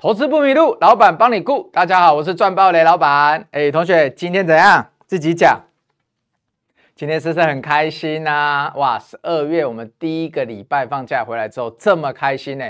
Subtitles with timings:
[0.00, 1.68] 投资不迷路，老板帮你顾。
[1.74, 3.46] 大家好，我是赚爆雷老板。
[3.50, 4.86] 哎，同学，今天怎样？
[5.06, 5.60] 自己讲。
[6.96, 8.72] 今天是不是很开心啊？
[8.76, 12.64] 哇，十二月我们第一个礼拜放假回来之后，这么开心呢？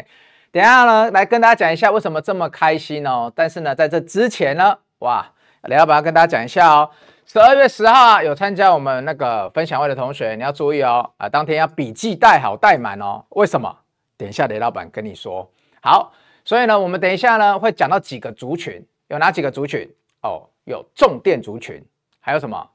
[0.50, 3.32] 等下呢，来跟大家讲一下为什么这么开心哦。
[3.32, 5.24] 但是呢，在这之前呢，哇，
[5.68, 6.90] 雷老板要跟大家讲一下哦。
[7.26, 11.08] 十二月十号啊，有参加我们那个分享会的同学，你要注意哦。
[11.16, 13.24] 啊，当天要笔记带好带满哦。
[13.28, 13.78] 为什么？
[14.16, 15.48] 等一下雷老板跟你说。
[15.80, 16.12] 好。
[16.50, 19.88] 所以呢，我们等一下呢会讲到几个族群，有哪几个族群？
[20.22, 21.80] 哦，有重电族群，
[22.18, 22.68] 还有什么？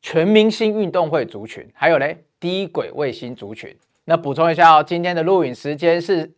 [0.00, 3.76] 全明星运动会族群，还有嘞低轨卫星族群。
[4.04, 6.32] 那补充一下哦，今天的录影时间是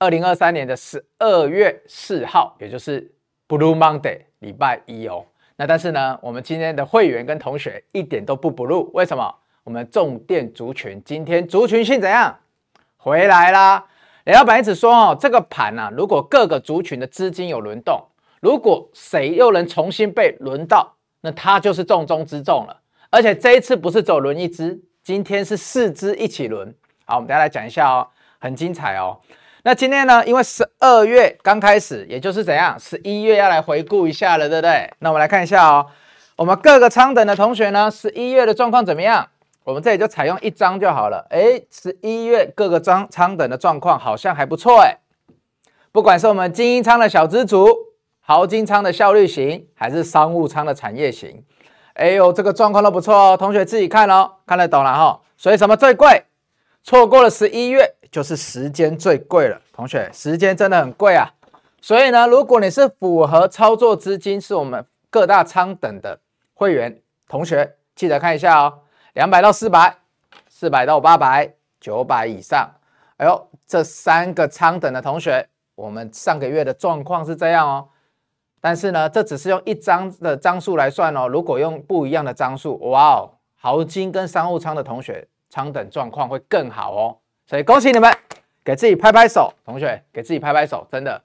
[0.00, 3.08] 二零二三年的十二月四号，也就是
[3.46, 5.24] Blue Monday 礼拜一哦。
[5.54, 9.32] 那但是呢，我们今天的会员跟同学一点都不 Blue，为什么？
[9.62, 12.40] 我们重电族群今天族群性怎样？
[12.96, 13.86] 回来啦。
[14.26, 18.08] 雷老板一直说哦，这个盘啊，如果各个族群的资金有轮动，
[18.40, 22.80] 如果谁又能重新被轮到，那他就是重中之重了。
[23.10, 26.74] 而且这一次不是走轮一只，今天是四只一起轮。
[27.04, 28.08] 好，我们等下来讲一下哦，
[28.40, 29.16] 很精彩哦。
[29.62, 34.92] 那今天呢，因为十二月刚开始，也就是怎样，十一月要来回顾一下了，对不对？
[34.98, 35.86] 那我们来看一下哦，
[36.34, 39.28] 我们各个仓等的同学呢，十一月的状况怎么样？
[39.66, 41.26] 我们这里就采用一张就好了。
[41.28, 44.96] 哎，十一月各个仓仓等的状况好像还不错哎。
[45.90, 47.66] 不管是我们精英仓的小资族、
[48.20, 51.42] 豪金仓的效率型，还是商务仓的产业型，
[51.94, 53.36] 哎呦，这个状况都不错哦。
[53.36, 55.20] 同学自己看哦，看得懂了哈。
[55.36, 56.22] 所以什么最贵？
[56.84, 59.60] 错过了十一月，就是时间最贵了。
[59.72, 61.28] 同学，时间真的很贵啊。
[61.80, 66.20] 所以呢，如果你是符合操作资金是我们各大仓等的
[66.54, 68.82] 会员同学，记得看一下哦。
[69.16, 69.96] 两百到四百，
[70.46, 71.50] 四百到八百，
[71.80, 72.70] 九百以上。
[73.16, 77.88] 哎呦，这三个仓等的同学，我们上个月的状况是这样哦。
[78.60, 81.26] 但是呢，这只是用一张的张数来算哦。
[81.26, 87.16] 如果用不一样的张数，哇哦，豪金跟商务仓的同学仓等状况会更好哦。
[87.46, 88.14] 所以恭喜你们，
[88.62, 91.22] 给自己拍拍手，同学给自己拍拍手，真的，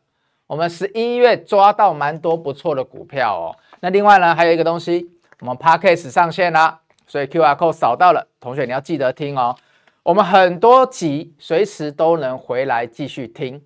[0.48, 3.56] 我们十一月抓到蛮多不错的股票哦。
[3.82, 6.80] 那另外呢，还有一个东西，我们 Podcast 上线啦。
[7.12, 9.54] 所以 QR code 扫到了，同学你要记得听哦。
[10.02, 13.62] 我们很多集随时都能回来继续听，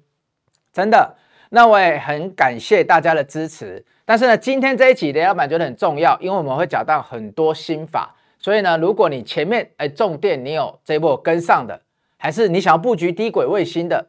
[0.73, 1.15] 真的。
[1.49, 3.85] 那我也很感谢大家的支持。
[4.03, 8.15] 但是呢，今天这一集雷老板觉得很重要，因为我们会讲到很多心法。
[8.39, 11.79] 所以呢，如果你前面哎重电你有这一波跟上的，
[12.17, 14.07] 还是你想要布局低轨卫星的，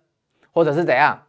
[0.50, 1.24] 或者是怎样，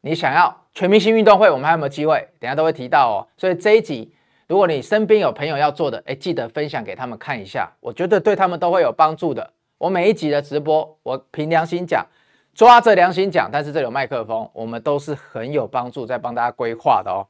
[0.00, 2.28] 你想要全明星运动会，我们还有没有机会？
[2.40, 3.28] 等下都会提到哦。
[3.36, 4.12] 所以这一集。
[4.48, 9.50] 如果你身边有朋友要做的，哎，记得分享给他们看一下，我觉得对他们都会有帮助的。
[9.78, 12.06] 我每一集的直播，我凭良心讲，
[12.54, 17.26] 抓着良心讲，但是这有麦克风，我们都是很有帮助，在帮大家规划的哦。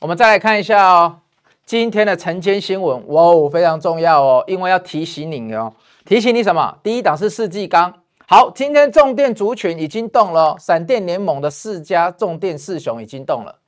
[0.00, 1.18] 我们再来看一下哦，
[1.66, 5.72] 今天的晨间新闻，哇哦，非常重要哦，因为要提醒你哦，
[6.04, 6.78] 提醒你什么？
[6.82, 7.92] 第一档是世纪钢，
[8.26, 13.58] 好，今天重电族群已经动了，闪电联盟的四家重电四雄已经动了。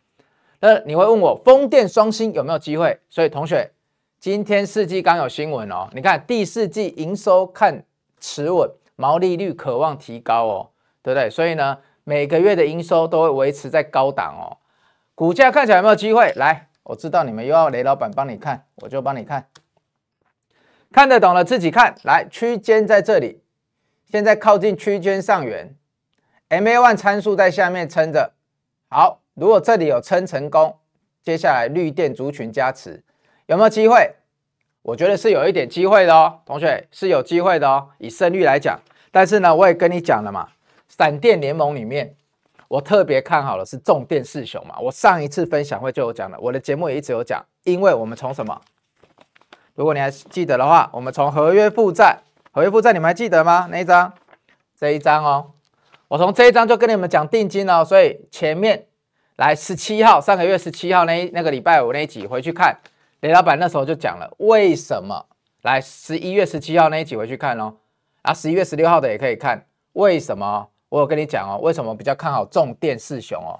[0.66, 2.98] 那你会问我风电双星有没有机会？
[3.08, 3.70] 所以同学，
[4.18, 5.88] 今天世纪刚有新闻哦。
[5.92, 7.84] 你看第四季营收看
[8.18, 10.70] 持稳，毛利率渴望提高哦，
[11.04, 11.30] 对不对？
[11.30, 14.58] 所以呢，每个月的营收都会维持在高档哦。
[15.14, 16.32] 股价看起来有没有机会？
[16.34, 19.46] 来，我知道你们又要雷老板帮你看，我就帮你看。
[20.90, 21.94] 看得懂了自己看。
[22.02, 23.40] 来，区间在这里，
[24.10, 25.76] 现在靠近区间上缘
[26.48, 28.32] ，MA one 参数在下面撑着，
[28.88, 29.20] 好。
[29.36, 30.74] 如果这里有撑成功，
[31.22, 33.02] 接下来绿电族群加持
[33.44, 34.14] 有没有机会？
[34.80, 37.88] 我觉得是有一点机会的哦，同学是有机会的哦。
[37.98, 38.80] 以胜率来讲，
[39.12, 40.48] 但是呢，我也跟你讲了嘛，
[40.88, 42.14] 闪电联盟里面，
[42.66, 44.78] 我特别看好的是重电四雄嘛。
[44.80, 48.58] 我上一次分享会就有讲了，我的节目也一直有讲，因为我们从什么？
[49.74, 52.20] 如果你还记得的话，我们从合约负债，
[52.52, 53.68] 合约负债你们还记得吗？
[53.70, 54.14] 那一张？
[54.78, 55.52] 这一张哦，
[56.08, 58.86] 我从这一张就跟你们讲定金了，所以前面。
[59.36, 62.74] 来十七号，上个月十七号那那个礼拜五那一集回去看，
[63.20, 65.26] 雷老板那时候就讲了为什么。
[65.62, 67.74] 来十一月十七号那一集回去看哦，
[68.22, 70.68] 啊十一月十六号的也可以看，为什么？
[70.88, 73.58] 我有跟你讲哦，为什么比较看好重电四雄哦？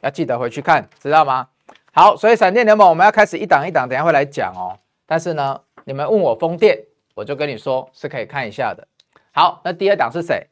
[0.00, 1.46] 要记得回去看，知道吗？
[1.92, 4.76] 好，所以闪电联盟我们要开始一档一档，等下会来讲哦。
[5.06, 6.76] 但是呢，你们问我风电，
[7.14, 8.86] 我就跟你说是可以看一下的。
[9.32, 10.44] 好，那第二档是谁？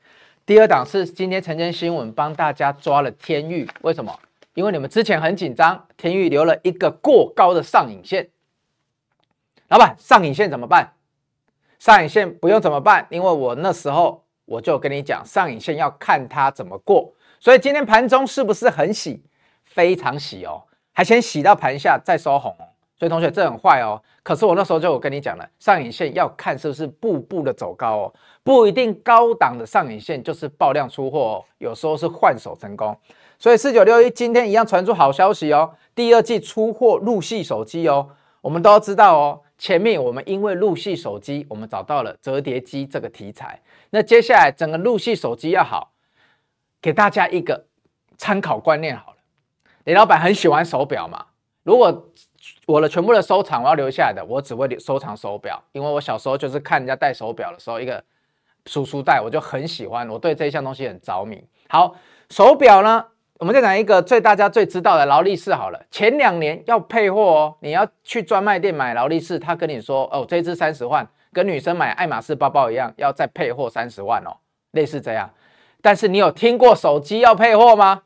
[0.46, 4.16] 第二档是今天晨间新闻帮大家抓了天域，为什么？
[4.56, 8.30] 因为你们之前很紧张，天宇留了一个过高的上影线。
[9.68, 10.94] 老板，上影线怎么办？
[11.78, 13.06] 上影线不用怎么办？
[13.10, 17.12] 因为我那时候我就跟你讲，上影线要看它怎么过。
[17.38, 19.22] 所以今天盘中是不是很洗？
[19.62, 20.62] 非常洗哦，
[20.94, 22.56] 还先洗到盘下再收红。
[22.98, 24.02] 所以同学，这很坏哦。
[24.22, 32.96] 可是我那时候就有跟你讲了，上影线要看是不是步步的走高哦，不一定高档的上影线就是爆量出货哦，有时候是换手成功。
[33.38, 38.08] 所以四九六一今天一样传出好消息哦，第二季出货入系手机哦，
[38.40, 39.42] 我们都知道哦。
[39.58, 45.92] 前面我们因为入系手机，我们找到了折叠机这个题材，那接下来整个入系手机要好，
[46.82, 47.64] 给大家一个
[48.18, 49.16] 参考观念好了。
[49.84, 51.24] 李老板很喜欢手表嘛，
[51.62, 52.10] 如果
[52.66, 58.04] 我的全部的收藏我要留下来的，我只会收藏手表，因为我小时候就是看人家戴手表的时候，一个
[58.66, 61.42] 叔叔戴，我就很喜欢，我对这一项东西很着迷。
[61.68, 61.96] 好，
[62.28, 63.06] 手表呢，
[63.38, 74.38] 我们再讲一个最大家最知道的劳力士好了，前两年要配货哦，你要去专卖店买劳力士，他跟你说哦，这支三十万，跟女生买爱马仕包包一样，要再配货三十万哦，
[74.70, 75.30] 类似这样。
[75.82, 78.02] 但是你有听过手机要配货吗？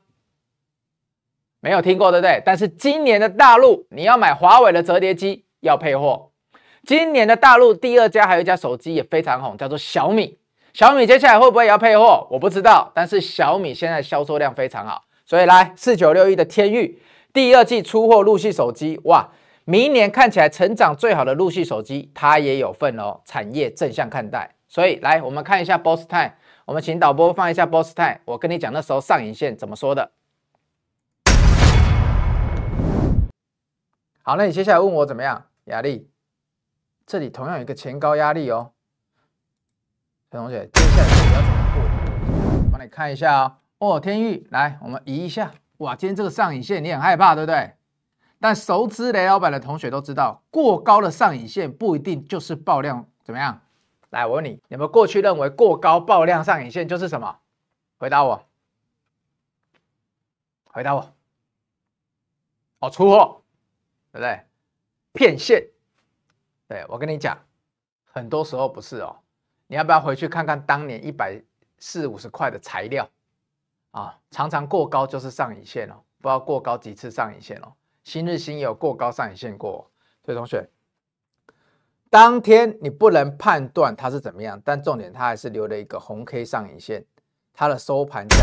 [1.61, 2.43] 没有听过，对不对？
[2.45, 6.31] 但是今年的大陆，你要买华为的折叠机要配货。
[6.85, 10.39] 今年的大陆第二家还有一家手机也非常红，叫做小米。
[10.73, 12.27] 小米接下来会不会也要配货？
[12.31, 12.91] 我不知道。
[12.95, 17.01] 但是小米现在销售量非常好，所以来四九六一的天域
[17.33, 19.31] 第二季出货陆续手机，哇，
[19.65, 23.21] 明年看起来成长最好的陆续手机，它也有份哦。
[23.25, 26.33] 产业正向看待，所以来我们看一下 Boss Time，
[26.65, 30.11] 我们请导播放一下 Boss Time，我跟你讲那时候上影线怎么说的。
[34.23, 35.45] 好，那你接下来问我怎么样？
[35.67, 36.09] 压力，
[37.07, 38.73] 这里同样有一个前高压力哦。
[40.33, 42.71] 小同学，接下来这里要怎么过？
[42.73, 43.60] 帮你看一下哦。
[43.81, 45.55] 哦，天钰，来，我们移一下。
[45.79, 47.73] 哇，今天这个上影线你很害怕，对不对？
[48.39, 53.63] 但熟知雷老板的同学都知道，过高的上影线不一定就是爆量，怎么样？
[54.11, 57.39] 来，我问你，有没有过去认为过高爆量上影线就是什么？
[57.97, 58.47] 回答我，
[60.65, 61.15] 回答我。
[62.81, 63.39] 哦，出货。
[64.13, 64.41] 对不对？
[65.13, 65.69] 骗线，
[66.67, 67.39] 对，我跟你讲，
[68.05, 69.17] 很多时候不是哦。
[69.69, 71.41] 你要不要回去看看当年一百
[71.79, 73.09] 四五十块的材料
[73.91, 74.17] 啊？
[74.31, 77.73] 常常过高就是上影线哦，不知道过高几次上影线哦。
[78.05, 79.91] 新日新有过高上影线过。
[80.25, 80.69] 所以同学，
[82.09, 87.05] 当天你不能判断它是怎么样，但重点它还是留了一个红 K 上影线，
[87.55, 88.37] 它的收盘价。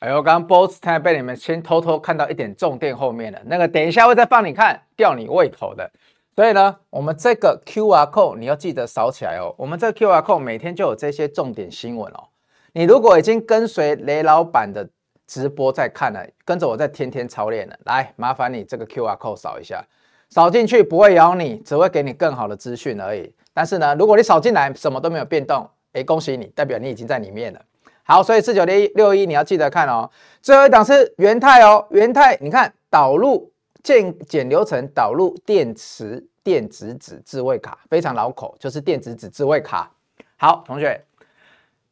[0.00, 5.90] 哎呦，刚刚 Boss 太被你们先偷偷看到一点重点后面了，那个等一下会再放你看，吊你胃口的。
[6.34, 9.54] 所以呢，我们这个 QR code 你要记得扫起来哦。
[9.58, 12.28] 我们这个 QR code 每天就有这些重点新闻哦。
[12.72, 14.88] 你如果已经跟随雷老板的
[15.26, 19.84] 直播在看了，跟着我在天天操练了，来，麻烦你这个 QR code 扫一下，
[20.28, 23.34] 扫进去不会咬你，只会给你更好的资讯而已。
[23.52, 27.60] 但是呢，如果你扫进来什么都没有变动，哎，恭喜你，代表你已经在里面了。
[28.02, 30.10] 好，所以四九零六一你要记得看哦。
[30.40, 33.52] 最后一档是元泰哦，元泰，你看导入
[33.82, 39.92] 渐减流程，导入电池电子纸智慧卡，非常绕口，就是电子纸智慧卡。
[40.36, 41.04] 好，同学，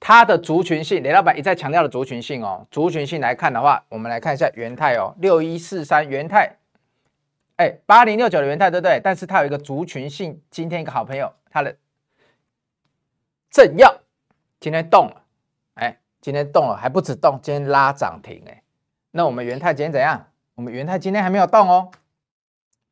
[0.00, 2.66] 它的族群性，雷老板一再强调的族群性哦。
[2.70, 6.56] 族群性来看的话，我们来看一下元泰哦，六一四三元泰，
[7.56, 9.00] 哎，八零六九的元泰对不对？
[9.02, 11.76] 但是它有一个族群性，今天一个好朋友，它的
[13.50, 13.92] 正要
[14.60, 15.22] 今天动了。
[15.74, 18.62] 哎今天动了还不止动，今天拉涨停哎，
[19.12, 20.26] 那我们元泰今天怎样？
[20.54, 21.90] 我们元泰今天还没有动哦，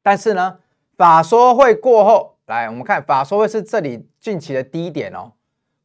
[0.03, 0.59] 但是呢，
[0.97, 5.33] 法说会过后，来我们看法说会是这里近期的低点哦，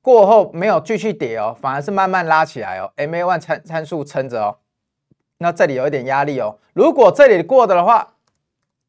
[0.01, 4.58] 过后没有继续跌哦，反而是慢慢拉起来哦，MA one 参参数撑着哦，
[5.38, 8.15] 那这里有一点压力哦，如果这里过的的话，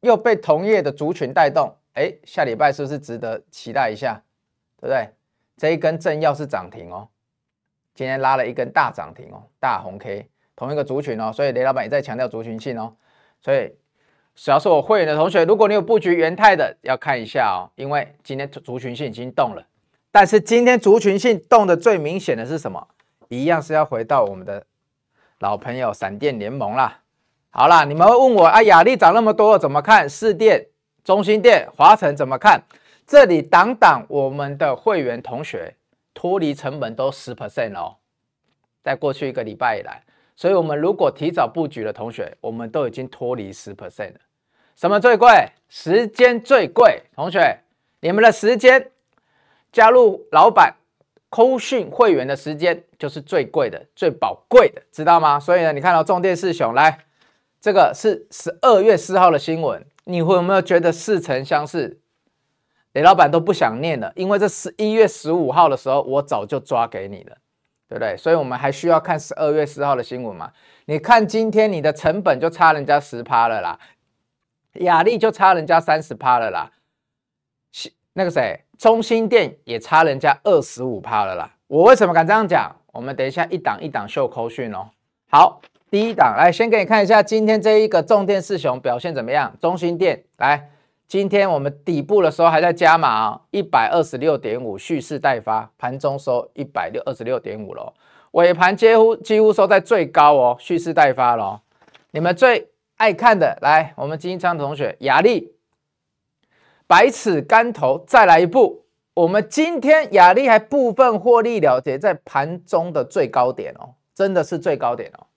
[0.01, 4.21] 又被同业的族群带动，哎，下礼拜是不是值得期待一下？
[4.81, 5.09] 对不对？
[5.55, 7.07] 这一根正要是涨停哦。
[7.93, 12.95] 今天拉了一根大涨停哦，大红 K，同一个族群哦，所以雷老板也在强调族群性哦，
[13.39, 13.71] 所以
[14.33, 19.63] 只要是我会员的同学，如果你有布局元泰的，要看一下哦，因为今天族群性已经动了，
[20.13, 22.87] 但是今天族群性动的最明显的是什么？
[23.29, 24.63] 一样是要回到我们的
[25.39, 26.99] 老朋友闪电联盟啦。
[27.49, 30.07] 好啦，你们会问我啊，雅丽涨那么多怎么看？
[30.07, 30.67] 士电、
[31.03, 32.61] 中心电、华城怎么看？
[33.07, 35.75] 这里挡挡我们的会员同学。
[36.15, 37.95] 脱离成本都十 percent 哦，
[38.83, 39.99] 在过去一个礼拜以来，
[40.35, 44.19] 所以我们如果提早布局的同学，我们都已经脱离十 percent 了。
[44.75, 45.49] 什么最贵？
[45.69, 47.57] 时间最贵，同学，
[47.99, 48.91] 你们的时间
[49.73, 50.75] 加入老板
[51.29, 55.37] 扣讯会员的时间就是最贵的、最宝贵的，知道吗？
[55.39, 56.99] 所以呢，你看到重电四雄来，
[57.59, 61.99] 这个是十二月四号的新闻，你会有没有觉得似曾相识？
[62.91, 67.35] 雷老板都不想念了，因为这十一月十五号的时候，我早就抓给你了，
[67.89, 68.15] 对不对？
[68.15, 70.51] 所以我们还需要看十二月四号的新闻嘛？
[70.85, 73.79] 你看今天你的成本就差人家十趴了啦，
[74.73, 76.71] 雅丽就差人家三十趴了啦，
[78.13, 81.49] 那个谁，中心店也差人家二十五趴了啦。
[81.67, 82.75] 我为什么敢这样讲？
[82.91, 84.87] 我们等一下一档一档秀扣讯哦。
[85.29, 89.55] 好，第一档来先给你看一下今天这一个重电四雄表现怎么样？
[89.59, 90.69] 中心店来。
[91.05, 97.93] 今天我们底部的时候还在加码啊，一百二十六点五蓄势待发，盘中收一百六二十六点五喽，
[98.31, 101.59] 尾盘几乎几乎收在最高哦，蓄势待发喽。
[102.11, 105.52] 你们最爱看的，来，我们金昌同学，雅丽，
[106.87, 108.85] 百尺竿头，再来一步。
[109.13, 115.27] 我们今天亚力还部分获利了结在盘中的最高点哦，真的是最高点哦。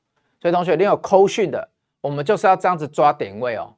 [0.41, 1.69] 所以同学，你有扣讯的，
[2.01, 3.75] 我们就是要这样子抓点位哦。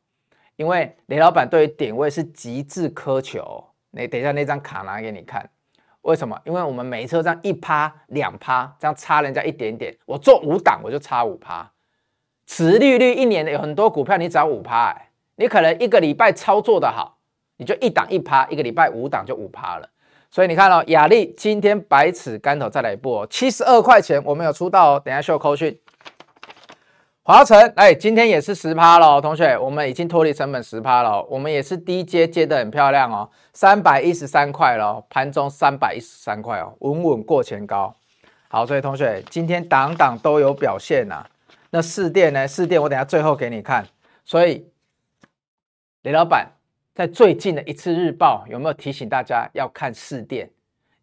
[0.56, 5.48] 因为雷老板对于点位是极致苛求，你等一下那张卡拿给你看，
[6.02, 6.40] 为什么？
[6.44, 11.70] 因为我们每一次这样一趴两趴，这样差人家一点点，我做五档我就差五趴，
[12.46, 14.96] 持利率一年的有很多股票你只要五趴，
[15.36, 17.17] 你可能一个礼拜操作的好，
[17.58, 19.86] 你就一档一趴，一个礼拜五档就五趴了。
[20.30, 25.78] 所以你看哦，雅力今天百尺竿头再来一波哦，七十二块钱我们有出到哦，等下秀扣讯。
[27.22, 37.94] 华城，哎，今天也是十趴了，同学，我们已经脱离成本十趴了，我们也是低接接得很漂亮哦，三百一十三块了，盘中三百一十三块哦，稳稳过前高。
[38.48, 41.26] 好，所以同学今天档档都有表现呐、啊。
[41.70, 42.48] 那四电呢？
[42.48, 43.84] 四电我等下最后给你看。
[44.24, 44.66] 所以
[46.02, 46.50] 雷老板
[46.98, 50.50] 在最近的一次日报有没有提醒大家要看四电？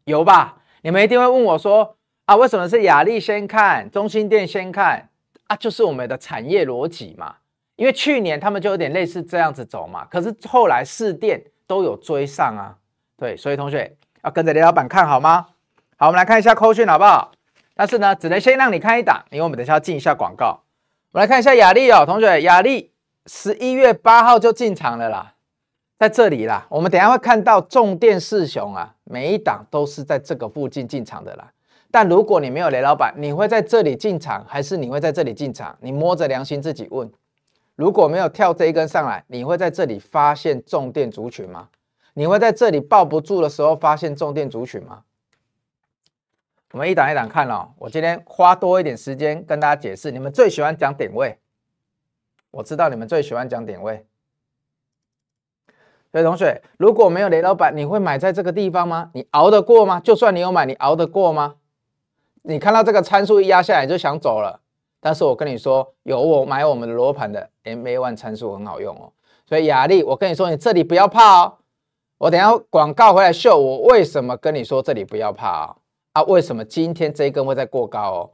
[0.04, 0.58] 有吧？
[0.82, 5.08] 你们一定会问我说啊，为什么是雅力先看，中心店先看？
[5.48, 7.38] 啊，就是我们的产业逻辑嘛，
[7.78, 12.76] 因为去年他们就有点类似这样子走嘛，可是后来四电都有追上啊，
[13.16, 15.48] 对，所以同学要跟着雷老板看好吗？
[15.96, 17.32] 好，我们来看一下扣讯好不好？
[17.74, 20.60] 但是呢，只能先让你看一档，因为我们等下要进一下广告。
[21.14, 22.92] 我们来看一下雅力哦，同学，亚力
[23.28, 25.35] 十一月八号就进场了啦，
[25.98, 31.52] 在这里啦，我们等下会看到重电四雄啊，每一档都是在这个附近进场的啦。
[31.90, 35.78] 但如果你没有雷老板，你会在这里进场，还是你会在这里进场？
[35.80, 37.10] 你摸着良心自己问。
[37.76, 41.70] 如果没有跳这一根上来，你会在这里发现重电族群吗？
[42.14, 45.04] 你会在这里抱不住的时候发现重电族群吗？
[46.72, 47.70] 我们一档一档看哦。
[47.78, 50.12] 我今天花多一点时间跟大家解释。
[50.12, 51.38] 你们最喜欢讲点位，
[52.52, 54.06] 我知道你们最喜欢讲点位。
[56.16, 59.10] 所以同学，如果没有雷老板，你会买在这个地方吗？
[59.14, 60.00] 你熬得过吗？
[60.00, 61.56] 就算你有买，你熬得过吗？
[62.44, 64.62] 你看到这个参数一压下来就想走了，
[65.02, 69.12] 但是我跟你说，有我买我们的罗盘的 MA One 参数很好用哦。
[69.46, 71.56] 所以亚力，我跟你说，你这里不要怕哦。
[72.18, 75.76] 我等下广告回来秀，我为什么跟你说这里不要怕啊？
[76.14, 78.30] 啊，为什么今天这一根会再过高哦？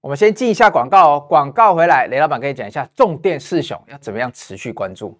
[0.00, 1.26] 我们先进一下广告哦。
[1.28, 5.18] 广告回来，雷老板跟你讲一下重电四雄要怎么样持续关注。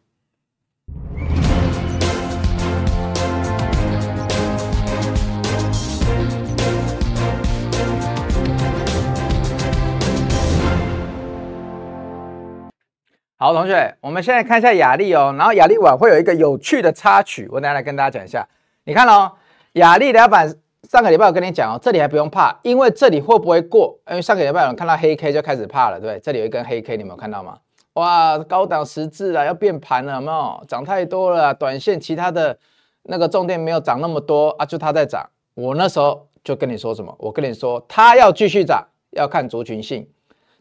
[13.43, 18.47] 好，同学，我们现在看一下雅力哦，然后亚力晚会有一个有趣的插曲，我等下来跟大家讲一下。
[18.85, 19.33] 你看哦，
[19.73, 20.49] 雅力老板
[20.89, 23.99] 上个礼拜我跟你讲哦，这里还不用怕，因为这里会不会过？
[24.09, 26.21] 因为上个礼拜有人看到黑 K 就开始怕了，对不对？
[26.21, 27.59] 这里有一根黑 K，你们有看到吗？
[27.95, 30.65] 哇，高档十字啊，要变盘了，有没有？
[30.69, 32.57] 涨太多了，短线其他的
[33.03, 35.29] 那个重点没有涨那么多啊，就它在涨。
[35.55, 37.13] 我那时候就跟你说什么？
[37.19, 40.09] 我跟你说，它要继续涨，要看族群性，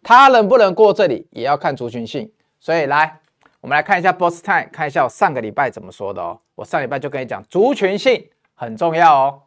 [0.01, 2.31] 它能不能过这里，也要看族群性。
[2.61, 3.19] 所以来，
[3.59, 6.39] 我们来看一下 Boss Time，看一下我上个礼拜怎么说的哦。
[6.53, 9.43] 我上礼拜就跟你讲，族群性很重要哦。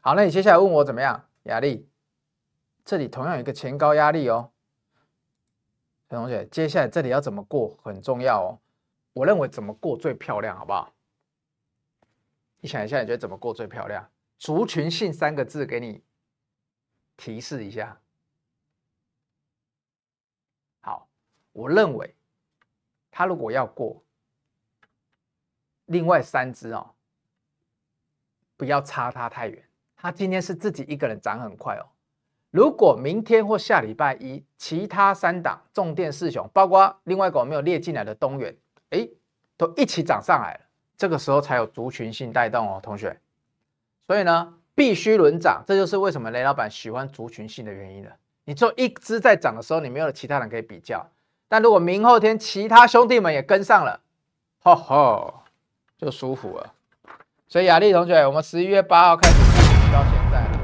[0.00, 1.22] 好，那你接下来问我怎么样？
[1.42, 1.86] 压力，
[2.82, 4.50] 这里同样有一个前高压力哦。
[6.08, 8.58] 同学，接下来这里要怎么过很重要哦。
[9.12, 10.90] 我认为怎么过最漂亮，好不好？
[12.60, 14.08] 你想一下，你觉得怎么过最漂亮？
[14.38, 16.02] 族群性三个字给你
[17.18, 18.00] 提示一下。
[21.54, 22.14] 我认为，
[23.10, 24.02] 他如果要过，
[25.86, 26.90] 另外三只哦，
[28.56, 29.64] 不要差他太远。
[29.96, 31.86] 他今天是自己一个人涨很快哦。
[32.50, 38.54] 如果明天或下礼拜一，其他三档重电四雄，包括另外一个我没有列进来的东元，
[38.90, 39.08] 哎，
[39.56, 40.60] 都一起涨上来了，
[40.96, 43.18] 这个时候才有族群性带动哦，同学。
[44.06, 48.16] 所以呢，必须轮涨，这就是为什么雷老板喜欢族群性的原因了。
[48.44, 51.08] 你做一只在涨的时候，你没有其他人可以比较。
[51.48, 54.00] 但如果明后天其他兄弟们也跟上了，
[54.60, 55.42] 吼吼，
[55.96, 56.72] 就舒服了。
[57.46, 60.60] 所以雅丽同学，我们十一月八号开始布局到现在了。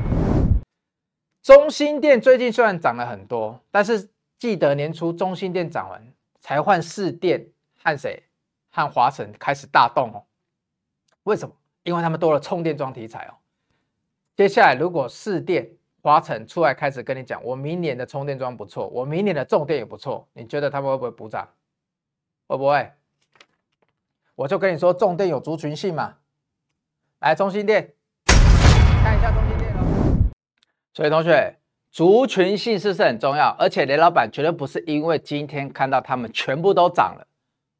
[1.42, 4.08] 中心店最近虽然涨了很多，但是
[4.38, 6.02] 记得年初中心店涨完，
[6.40, 7.46] 才换四店
[7.82, 8.24] 和谁
[8.70, 10.24] 和华晨开始大动哦。
[11.24, 11.54] 为什么？
[11.82, 13.34] 因为他们多了充电桩题材哦。
[14.36, 15.70] 接下来如果四店、
[16.02, 21.48] 华城出来开始跟你讲，我明年的充电桩不错，我明年的重电也不错，你觉得他们会不会补涨？
[22.46, 22.90] 会不会？
[24.34, 26.14] 我就跟你说，重电有族群性嘛。
[27.18, 27.92] 来，中心电，
[29.04, 30.30] 看一下中心电哦。
[30.94, 31.54] 所以同学，
[31.90, 33.54] 族群性是不是很重要？
[33.58, 37.26] 而且雷老板绝对不是因为今天看到他们全部都涨了，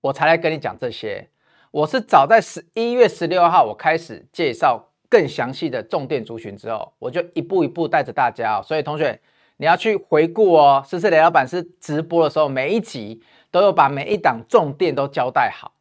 [0.03, 1.31] 我才来跟你讲这些。
[1.71, 8.63] 我是早在十一月十六号，我开始介绍更详细的重电族群之后，我就一步一步带着大家哦。
[8.65, 9.21] 所以同学，
[9.57, 10.83] 你要去回顾哦。
[10.89, 15.73] 是不是雷老板是直播的时候，每一集都有把每一档重电都交代好。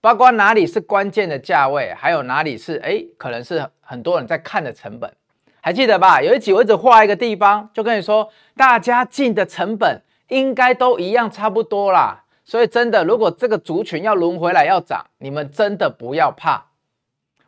[0.00, 5.12] 包括哪里是关键的价位，还有哪里是哎，可能是很多人在看的成本，
[5.60, 6.22] 还记得吧？
[6.22, 12.22] 有一集我一直画一个地方，就跟你说，大家进的成本应该都一样，差不多啦。
[12.44, 16.67] 所以真的，如果这个族群要轮回来要涨，你们真的不要怕。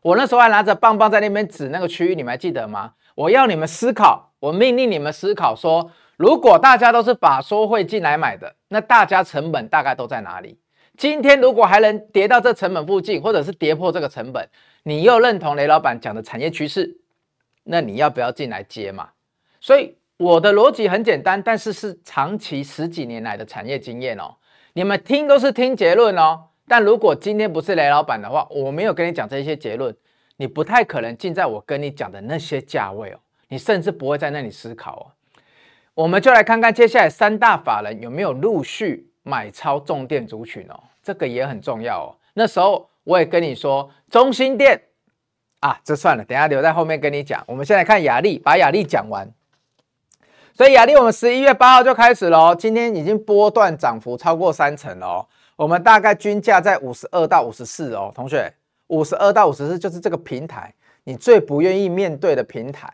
[0.03, 2.93] 我那时候还拿着棒棒在那边指那个区域，你们还记得吗？
[3.15, 10.59] 我要你们思考，我命令你们思考说，如果大家都是法说会进来买的，那大家成本大概都在哪里？
[10.97, 14.49] 今天如果还能跌到这成本附近，或者是跌破这个成本，
[14.85, 16.99] 你又认同雷老板讲的产业趋势，
[17.65, 19.11] 那你要不要进来接嘛？
[19.61, 24.37] 所以我的逻辑很简单，但是是长期十几年来的产业经验哦。
[24.75, 29.93] 你们听都是听结论哦，但如果今天不是雷老板的话，我没有跟你讲这些结论，
[30.37, 35.03] 你不太可能进在我跟你讲的那些价位哦，你甚至不会在那里思考哦。
[35.95, 40.79] 我们就来看看接下来三大法人有没有陆续买超重电族群哦。
[41.03, 42.15] 这个也很重要哦。
[42.35, 44.81] 那时候我也跟你说，中心电
[45.59, 47.43] 啊，这算了，等下留在后面跟你讲。
[47.49, 49.29] 我们先来看雅力，把雅力讲完。
[50.55, 55.27] 所以雅力，我们十一月八号就开始了，今天已经波段涨幅超过三成了哦。
[55.61, 58.51] 我们大概均价在五十二到五十四哦，同学，
[58.87, 60.73] 五十二到五十四就是这个平台，
[61.05, 62.91] 你最不愿意面对的平台。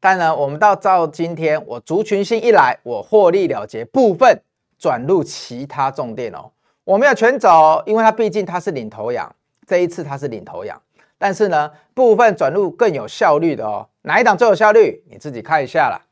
[0.00, 4.42] 当然，我们到照今天，我族群性一来，我获利了结，部分
[4.76, 6.50] 转入其他重电哦。
[6.82, 9.32] 我没有全走，因为它毕竟它是领头羊，
[9.64, 10.82] 这一次它是领头羊。
[11.16, 15.00] 但是呢，部分转入更有效率的哦，哪一档最有效率？
[15.08, 16.02] 你自己看一下啦。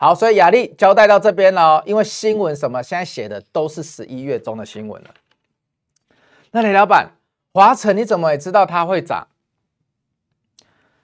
[0.00, 5.10] 好，所以雅力交代到这边了，因为新闻什么现在写的都是十一月中的新闻了。
[6.52, 7.10] 那李老板，
[7.52, 9.26] 华晨你怎么也知道它会涨？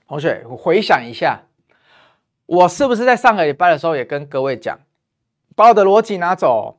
[0.06, 1.42] 同学，回想一下，
[2.46, 4.78] 我是不是在上个礼拜的时候也跟各位讲，
[5.56, 6.78] 把我的逻辑拿走。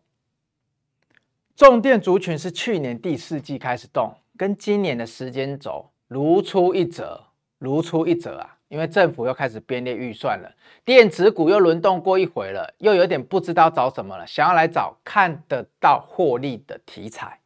[1.53, 7.25] 重电族群是去年第四季开始动，跟今年的时间轴如出一辙，
[7.57, 8.57] 如出一辙啊！
[8.67, 10.51] 因为政府又开始编列预算了，
[10.83, 17.39] 电子股又轮动过一回了，又有点不知道找什么了，想要来找看得到获利的题材。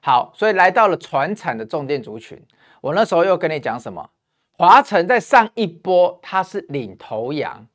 [0.00, 2.42] 好，所以来到了传产的重电族群，
[2.80, 4.10] 我那时候又跟你讲什么？
[4.52, 7.66] 华晨在上一波它是领头羊，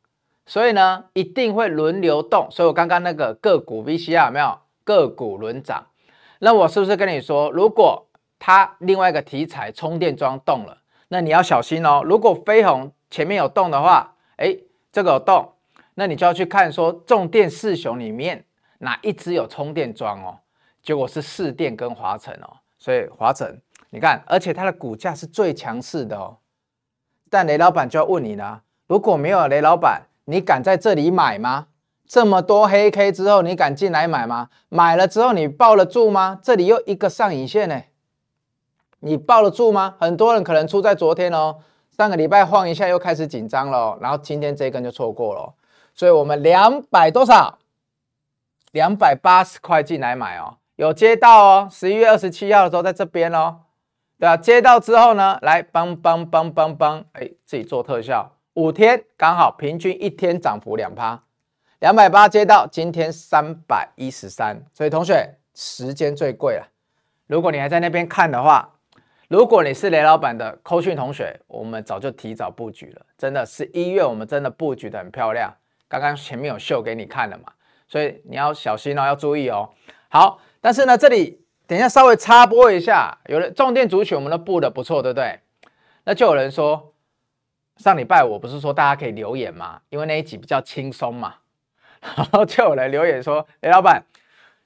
[0.45, 2.47] 所以呢一定会轮流动。
[2.51, 4.59] 所以我刚刚那个个股 VCR 有没有？
[4.83, 5.87] 个股轮涨，
[6.37, 8.07] 那我是不是跟你说，如果
[8.37, 10.77] 它另外一个题材充电桩动了，
[11.09, 12.01] 那你要小心哦。
[12.03, 14.55] 如果飞鸿前面有动的话，哎，
[14.91, 15.53] 这个有动，
[15.95, 18.45] 那你就要去看说重电四雄里面
[18.79, 20.39] 哪一只有充电桩哦。
[20.81, 26.37] 结果是四电跟华晨哦，所以华晨你看，而且它的股价是最强势的哦。
[27.29, 31.67] 但雷老板就要问你了，如果没有雷老板，你敢在这里买吗？
[32.07, 34.49] 这么多黑 K 之后，你敢进来买吗？
[34.69, 36.39] 买了之后你抱得住吗？
[36.43, 37.81] 这里又一个上影线呢，
[39.05, 39.93] 你抱得住吗？
[39.99, 41.57] 很多人可能出在昨天哦，
[41.95, 45.53] 上个礼拜晃一下又开始紧张了，然后今天这一根就错过了，
[45.93, 47.59] 所以我们两百多少？
[48.71, 53.57] 两百八十块进来买哦，有接到哦，十一月二十七号的时候在这边哦，
[54.19, 61.21] 对啊，接到之后呢，来帮帮帮帮帮，哎，自己做特效，五天刚好平均一天涨幅两趴。
[61.77, 66.67] 两百八接到，今天三百一十三，所以同学时间最贵了。
[67.27, 68.71] 如果你还在那边看的话，
[69.27, 73.05] 如果你是雷老板的扣讯同学，我们早就提早布局了。
[73.17, 75.51] 真的十一月我们真的布局的很漂亮，
[75.87, 77.51] 刚刚前面有秀给你看了嘛，
[77.87, 79.69] 所以你要小心哦，要注意哦。
[80.09, 85.39] 好，但是呢，这里等一下稍微插播一下，有的重电族群我们都布的不错，对不对？
[86.03, 86.93] 那就有人说，
[87.77, 91.35] 上礼拜我不是说大家可以留言吗，因为那一集比较轻松嘛。
[92.15, 94.03] 然 后就有人留言说：“雷老板，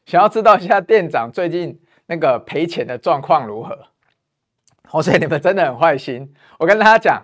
[0.06, 3.88] 想要知道一下店长最近那个赔钱的状况如何？”
[4.89, 6.34] 同学，你们真的很坏心。
[6.58, 7.23] 我跟大家讲，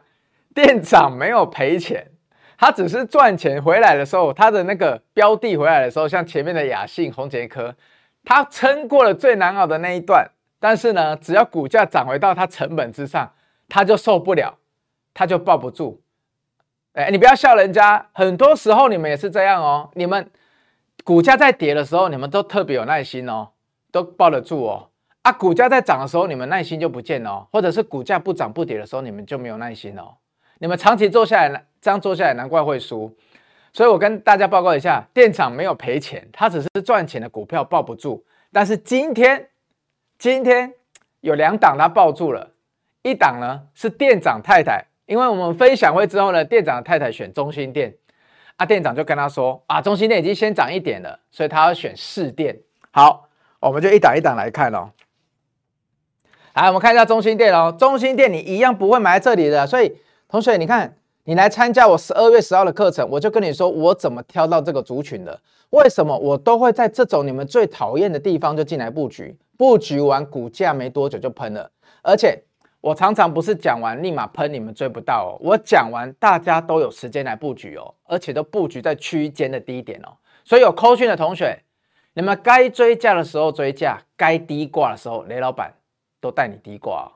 [0.53, 2.11] 店长没有赔钱，
[2.59, 7.75] 他只是赚钱回来的时候，他的那个标的回来的时候，像前面的雅信、宏捷科，
[8.23, 10.29] 他撑过了最难熬的那一段。
[10.59, 13.33] 但是呢，只要股价涨回到他成本之上，
[13.67, 14.57] 他就受不了，
[15.13, 16.01] 他就抱不住。
[16.93, 19.89] 哎，你不要笑人家，很多时候你们也是这样哦。
[19.95, 20.31] 你们
[21.03, 23.49] 股价在跌的时候，你们都特别有耐心哦，
[23.91, 24.89] 都抱得住哦。
[25.25, 30.13] 啊，股价在涨的时候，你们耐心就不见了，或者是股价不涨不跌的时候，你们就没有耐心哦。
[30.59, 33.11] 你们长期做下来，这样做下来，难怪会输。
[33.73, 38.23] 所以我跟大家报告一下，店长没有赔钱，他只是赚钱的股票抱不住。
[38.53, 39.49] 但是今天，
[40.19, 40.71] 今天
[41.21, 42.51] 有两档他抱住了，
[43.01, 44.85] 一档呢是店长太太。
[45.07, 47.95] 因为我们分享会之后呢，店长的太太选中心店，
[48.57, 52.55] 啊，店长就跟他说啊，中心店已经先涨一点了，所以他要选市店。
[52.91, 53.27] 好，
[53.59, 54.91] 我们就一档一档来看哦。
[56.55, 59.93] 来，我们看一下中心店哦，中心店你一样不会买在这里的，所以
[60.29, 65.37] 同学你看，你来参加我十二月十号的课程，我就跟你说我怎么挑到这个族群的，
[65.71, 71.69] 为什么我都会在这种你们最讨厌的地方就进来布局，布局完股价没多久就喷了，
[72.01, 72.41] 而且。
[72.81, 75.41] 我常常不是讲完立马喷，你们追不到哦。
[75.41, 80.13] 我讲完，大家都有时间来布局哦，而且都布局在区间的低点哦。
[80.43, 81.63] 所以有扣讯的同学，
[82.13, 85.73] 你们该追价的时候追价，该低挂的时候，雷老板
[86.25, 87.11] 都带你低挂。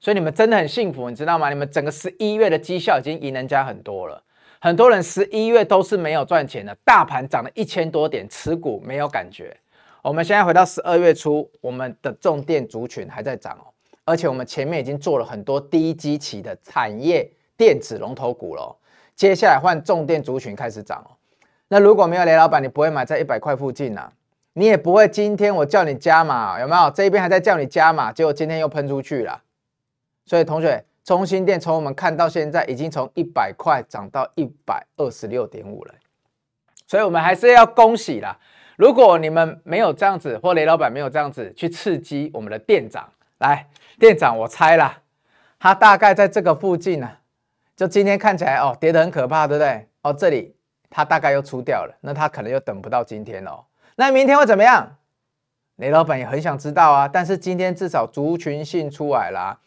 [0.00, 1.50] 所以你们真的很幸福，你知道吗？
[1.50, 4.22] 你们整个十一月的绩效已经赢人家很多了。
[4.58, 9.54] 很多人十一月都是没有赚钱的，大盘涨了一千多点，持股没有感觉。
[10.02, 13.68] 我们现在回到十二月初，我们的重电族群还在涨哦。
[14.06, 18.76] 而且我们前面已经做了很多低基期的产业电子龙头股了，
[19.14, 21.16] 接下来换重电族群开始涨哦。
[21.68, 24.12] 那如果没有雷老板，你不会买在一百块附近呐，
[24.54, 26.90] 你也不会今天我叫你加码，有没有？
[26.90, 29.42] 这一边还在叫你加码，结果今天又喷出去了。
[30.24, 35.94] 所以同学，中心店从我们看到现在已经从一百块涨到一百二十六点五了，
[36.86, 38.38] 所以我们还是要恭喜啦。
[38.76, 43.66] 如果你们没有这样子，或雷老板没有这样子去刺激我们的店长，来。
[43.96, 44.98] 店长，我猜啦，
[45.60, 47.08] 他大概在这个附近呢、
[47.76, 49.86] 就今天看起来哦，跌得很可怕，对不对？
[50.02, 50.52] 哦，这里
[50.90, 53.64] 他大概又出掉了，那他可能又等不到今天哦。
[53.96, 54.96] 那明天会怎么样？
[55.76, 57.08] 雷老板也很想知道啊。
[57.08, 59.58] 但是今天至少族群性出来了，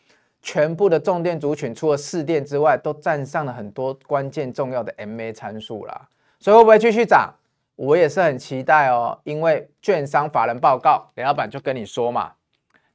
[0.42, 6.08] 全部的重电族群除了四电之外，都站上了很多关键重要的 MA 参数啦。
[6.40, 7.34] 所以会不会继续涨？
[7.76, 12.32] 我也是很期待哦，因为券商法人报告，雷老板就跟你说嘛。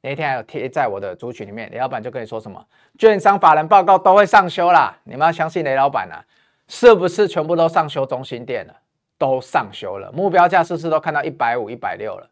[0.01, 2.63] 那天还有贴在我的族群里面，雷老板就跟你说什么，
[2.99, 6.19] 券商法人报告都会上修啦，你们要相信雷老板啊，
[6.67, 8.73] 是不是全部都上修中心电了？
[9.17, 12.29] 都上修了，目标价是不是都看到一百五、一百六了？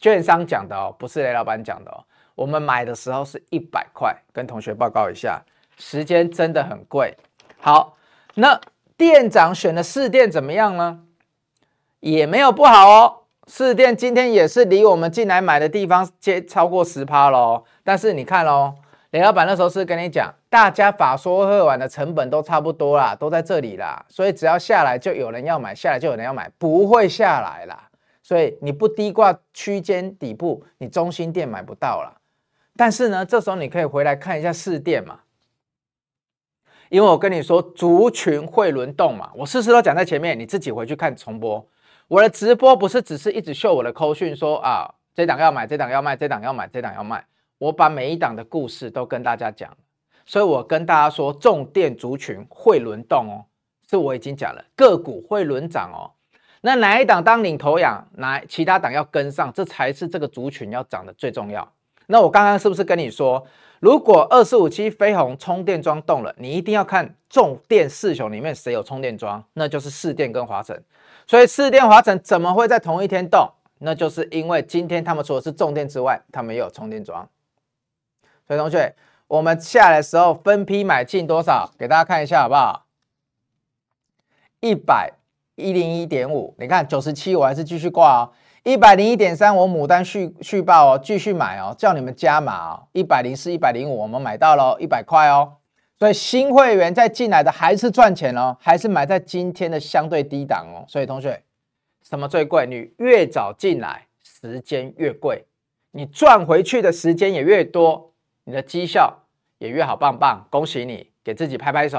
[0.00, 2.04] 券商讲的哦，不是雷老板讲的哦。
[2.34, 5.42] 我们买的时候是一百块，跟同学报告一下，
[5.76, 7.16] 时间真的很贵。
[7.58, 7.96] 好，
[8.34, 8.60] 那
[8.96, 11.00] 店长选的四店怎么样呢？
[11.98, 13.14] 也没有不好哦。
[13.48, 18.74] 四店今天也是离我们进来买的地方接超过十趴喽，但是你看喽，
[19.10, 27.90] 雷老板那时候是跟你讲，大家法说会完的成本都差不多啦，都在这里啦，所以只要下来就有人要买，下来就有人要买，不会下来啦。
[28.22, 32.20] 所以你不低挂区间底部，你中心店买不到啦。
[32.76, 35.20] 但是呢，这时候你可以回来看一下士电嘛，
[36.88, 41.66] 因为我跟你说族群会轮动嘛，我事事都讲在前面，你自己回去看重播。
[42.06, 47.24] 我的直播不是只是一直秀我的扣讯说啊，这档要买，这档要卖，这档要买，这档要卖。
[47.58, 49.76] 我把每一档的故事都跟大家讲，
[50.28, 53.48] 所以我跟大家说，重电族群会轮动哦，
[53.88, 56.12] 是我已经讲了，个股会轮涨哦。
[56.60, 61.66] 那哪一档当领头羊，哪其他档要跟上，这才是这个族群要涨的最重要。
[62.08, 63.42] 那我刚刚是不是跟你说，
[63.80, 70.84] 如果二四五七飞鸿充电桩动了，你一定要看重电四雄里面谁有充电桩，那就是四电跟华晨。
[71.26, 73.50] 所以四电华晨怎么会在同一天动？
[73.78, 77.26] 那就是因为今天他们除了是重电之外，他们也有充电桩。
[78.46, 78.94] 所以同学，
[79.28, 81.70] 我们下来的时候分批买进多少？
[81.78, 82.86] 给大家看一下好不好？
[84.60, 85.12] 一百
[85.54, 88.32] 一零一点五，你看九十七，我还是继续挂哦。
[88.64, 92.88] 一百零一点三，我牡丹续续报哦，继续买哦，叫你们加码哦。
[92.92, 95.56] 一百零四、一百零五，我们买到了一百块哦。
[95.98, 100.84] 所以新会员再进来的还是赚钱哦，还是买在今天的相对低档哦。
[100.88, 101.42] 所以同学，
[102.02, 102.66] 什么最贵？
[102.66, 105.44] 你越早进来，时间越贵，
[105.90, 108.07] 你赚回去的时间也越多，
[108.48, 109.14] 你的绩效
[109.58, 110.42] 也越好，棒棒！
[110.48, 111.98] 恭喜你，给自己拍拍手。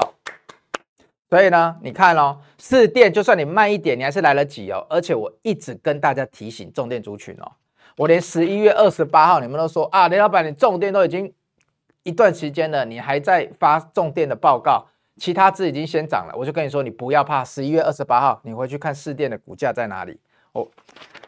[1.28, 4.84] 所以呢，你看哦，四电就算你慢一点，你还是来得及哦。
[4.90, 7.52] 而且我一直跟大家提醒重电族群哦，
[7.96, 11.32] 我连十一月二十八号你们都说啊，雷老板，你重电都已经。
[12.02, 14.86] 一段时间了，你还在发重电的报告，
[15.18, 17.44] 其他字已经先涨了，我就跟你说，你不要怕。
[17.44, 20.18] 十一月二十八号，你回去看四电的股价在哪里。
[20.52, 20.68] 我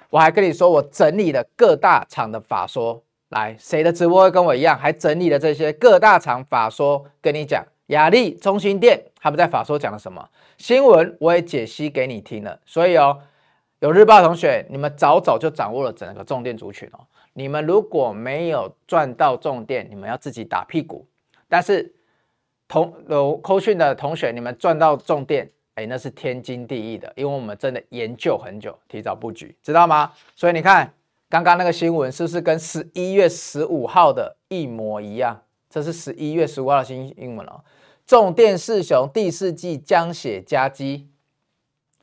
[0.08, 12.60] 我还跟你说，我整理了各大厂的法说，来，谁的直播跟我一样，还整理了这些各大厂法说，跟你讲，亚力、中兴电，他们在法说讲了什么新闻，我也解析给你听了。
[12.64, 13.18] 所以哦，
[13.80, 17.00] 有日报同学，你们早早就掌握了整个重电族群哦。
[17.32, 21.06] 你们如果没有赚到重电，你们要自己打屁股。
[21.48, 21.94] 但是
[22.68, 30.12] 同有扣讯的同学，你们赚到重电，哎，那是天经地义的，因为我们真的研究很久，提早布局，知道吗？
[30.36, 30.92] 所以你看
[31.32, 35.40] 刚刚那个新闻是不是跟十一月十五号的一模一样？
[35.70, 37.64] 这是十一月十五号的新新闻哦。
[38.06, 41.08] 重电四雄第四季将写佳绩，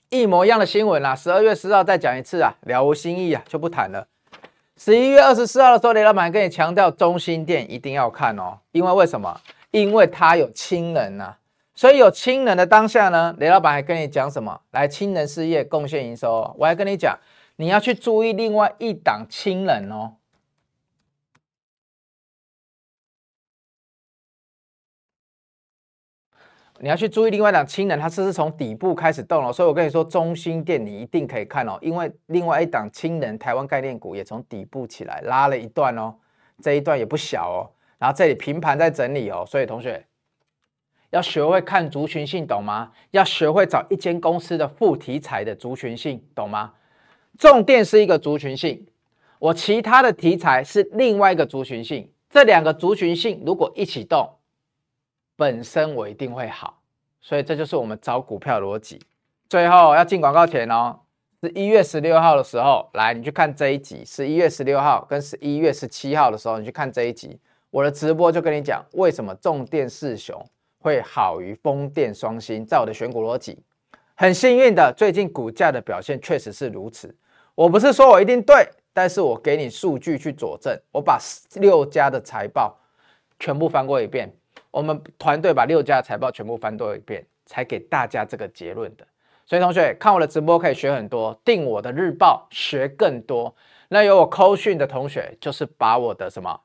[0.10, 1.16] 一模一样的新闻啊。
[1.16, 4.08] 十二月十号再讲一次啊，了无新意啊，就不谈了。
[4.76, 9.40] 十一月二十四号的时候，雷老板跟你强调，中心店一定要看哦，因为为什么？
[9.70, 11.38] 因为它有亲人呐、啊，
[11.76, 14.60] 所以有亲人的当下呢，雷老板还跟你讲什么？
[14.72, 17.16] 来，亲人事业贡献营收、我还跟你讲，
[17.60, 20.16] 你要去注意另外一档氢能哦。
[26.80, 29.52] 你要去注意另外一档氢能，它是不是从底部开始动了？
[29.52, 36.16] 所以我跟你说，中兴电你一定可以看哦，因为另外一档氢能台湾概念股也从底部起来拉了一段哦，
[36.62, 37.60] 这一段也不小哦。
[37.98, 40.08] 然后这里平盘在整理哦，所以同学
[41.10, 42.94] 要学会看族群性，懂吗？
[43.12, 46.76] 要学会找一间公司的副题材的族群性，懂吗？
[47.40, 48.86] 重电是一个族群性，
[49.40, 54.30] 我其他的题材是另外一个族群性，这两个族群性如果一起动。
[55.38, 56.82] 本身我一定会好，
[57.22, 59.00] 所以这就是我们找股票逻辑。
[59.48, 61.00] 最后要进广告前哦，
[61.42, 64.04] 十一月十六号的时候，来你去看这一集。
[64.06, 70.46] 十一月十六号跟十一月十七号的时候，你去看这一集，我的直播就跟你讲为什么重电四雄
[70.80, 72.66] 会好于风电双星。
[72.66, 73.58] 在我的选股逻辑，
[74.16, 77.16] 很幸运的，最近股价的表现确实是如此。
[77.60, 80.74] 我不是说我一定对，但是我给你数据去佐证。
[80.94, 81.20] 我把
[81.56, 82.74] 六家的财报
[83.38, 84.34] 全部翻过一遍。
[84.72, 89.06] 我们团队把六家的财报全部翻多一遍，才给大家这个结论的。
[89.46, 93.54] 所以同学看我的直播可以学很多，订我的日报学更多。
[93.90, 96.58] 那有我扣讯的同学，就是把我的什么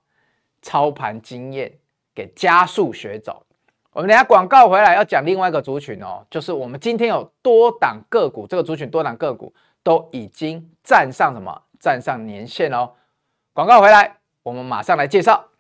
[0.63, 1.73] 操盘经验
[2.15, 3.45] 给加速学走。
[3.93, 9.53] 我们等下广告回来要讲另外一个族群哦，就是我们今天有多档个股，这个族群多档个股
[9.85, 11.63] 都已经站上什么？
[11.79, 12.95] 站上年线哦。
[13.53, 15.51] 广告回来，我们马上来介绍。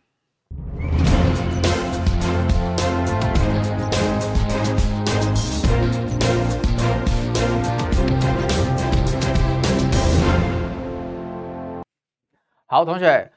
[12.66, 13.30] 好，同学，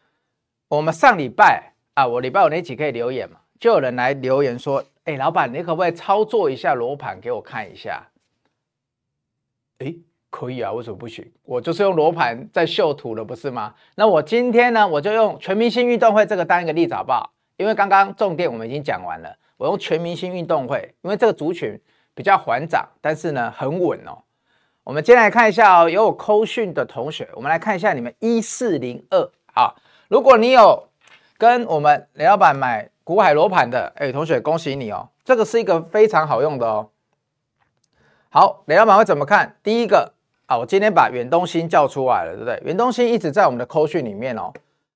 [0.69, 3.41] 我们上礼拜啊，我礼拜五那期可以留言嘛？
[3.59, 8.07] 就有人来留言说：“哎，老板，你可不可以操作一下罗盘给我看一下？”
[9.79, 9.93] 哎，
[10.37, 11.25] 可以啊，为什么不行？
[11.41, 13.73] 我就是用罗盘在秀图的，不是吗？
[13.95, 17.31] 那我今天呢，我就用全明星运动会这个当一个例子好不好？
[17.55, 21.81] 因为刚刚重点我们已经讲完了，我用全明星运动会，因为这个族群
[22.13, 24.19] 比较缓涨，但是呢很稳哦。
[24.83, 29.73] 我们今天来看一下哦，有我扣讯的同学，我们来看一下你们一四零二啊。
[30.07, 30.87] 如果你有
[31.39, 36.91] 跟我们雷老板买股海罗盘的，哎，同学恭喜你哦，这个是一个非常好用的哦。
[38.29, 39.57] 好，雷老板会怎么看？
[39.63, 40.13] 第一个
[40.47, 42.61] 啊，我今天把远东新叫出来了，对不对？
[42.65, 44.51] 远东新一直在我们的扣讯里面哦。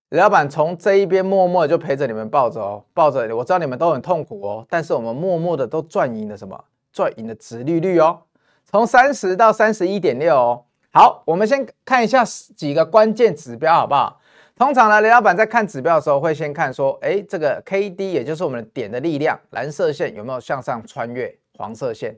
[0.09, 3.35] 雷老板从这一边默默的就陪着你们抱着哦，抱着。
[3.35, 6.63] 我知道你们都很痛苦哦，但是我们默默的都赚赢了什么？
[6.93, 8.21] 赚赢了殖利率哦。
[8.65, 14.19] 从三十到三十一点六哦，好，我们先看一下几个关键指标，好不好？
[14.57, 22.17] 通常呢，雷老板在看指标的时候，会先看说，哎，这个 K D，也就是我们的点的力量，蓝色线有没有向上穿越黄色线？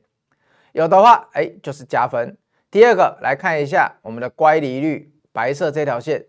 [0.74, 2.38] 有的话，哎，就是加分。
[2.74, 6.26] 第二个，来看一下我们的乖离率，白色这条线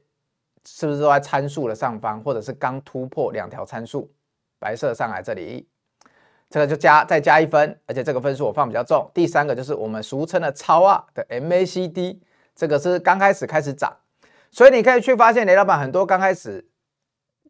[0.67, 4.13] 是不是都在参数的上方，或者是刚突破两条参数，
[4.59, 5.67] 白色上来这里。
[6.51, 9.11] 这个就加再加一分，而且这个分数我放比较重。
[9.15, 12.19] 第三个就是我们俗称的超二的 MACD，
[12.55, 13.97] 这个是刚开始开始涨，
[14.51, 16.63] 所以你可以去发现雷老板很多刚开始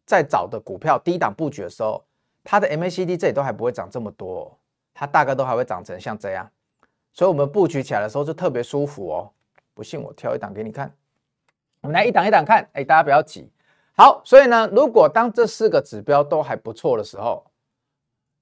[0.05, 2.05] 在找的股票低档布局的时候，
[2.45, 4.57] 它的 MACD 这里都还不会涨这么多哦，
[4.93, 6.49] 它大概都还会长成像这样，
[7.15, 9.31] 所以我们布局起来的时候就特别舒服哦。
[9.73, 10.93] 不信我挑一档给你看，
[11.81, 13.49] 我们来一档一档看，哎，大家不要急。
[13.97, 17.43] 好，所以呢，如果当这四个指标都还不错的时候。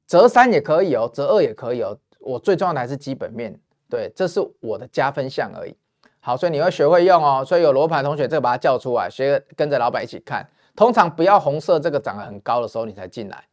[0.06, 1.98] 折三也可以哦，折二也可以哦。
[2.20, 3.58] 我最重要的还是基本面，
[3.90, 5.74] 对，这是我的加分项而已。
[6.20, 7.44] 好，所以你要学会用哦。
[7.44, 10.48] 所以有罗盘同学，这个把它叫出来，学跟着老板一起看。
[10.76, 13.46] 通常不要红色这个涨得很高的时候你才进来，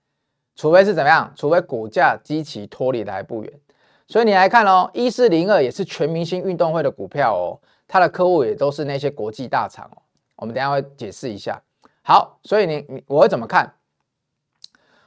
[0.57, 1.33] 除非是怎么样？
[1.37, 3.61] 除非股价基期脱离的还不远。
[4.11, 10.03] 所以你来看哦，一四零二也是全明星运动会的股票哦，它的客户也都是那些国际大厂哦。
[10.35, 11.63] 我们等下会解释一下。
[12.03, 13.73] 好，所以你你我会怎么看？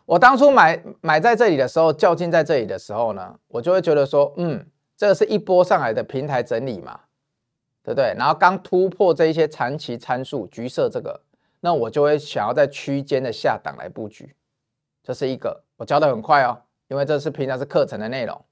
[0.05, 6.97] 我当初买买在这里的时候，较劲在这里的时候呢，我就会觉得说，嗯，这个是一波上来的平台整理嘛，
[7.83, 8.15] 对不对？
[8.17, 11.19] 然后刚突破这一些长期参数，橘色这个，
[11.59, 14.33] 那我就会想要在区间的下档来布局。
[15.03, 18.45] 这是一个，我教的很快哦，因为这是平常是课程的内容。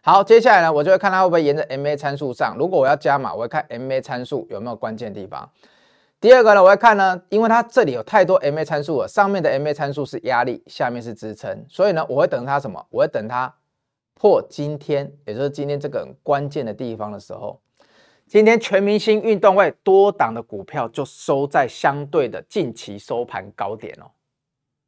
[0.00, 2.56] 好，接下来呢，我就会看它会不会沿着 MA 参数上。
[2.56, 5.50] 如果我要加码，我会看 MA 参数有没有关键地方。
[6.20, 12.84] 第二个呢，我会看呢，因为它这里有太多 MA 参数了，上面的 MA 参数是压力，下面是支撑，所以呢，我会等它什么？
[12.90, 13.52] 我会等它
[14.14, 17.60] 破今天，也就是今天这个很关键的地方的时候。
[18.26, 24.10] 今天全明星运动会多档的股票就收在相对的近期收盘高点哦。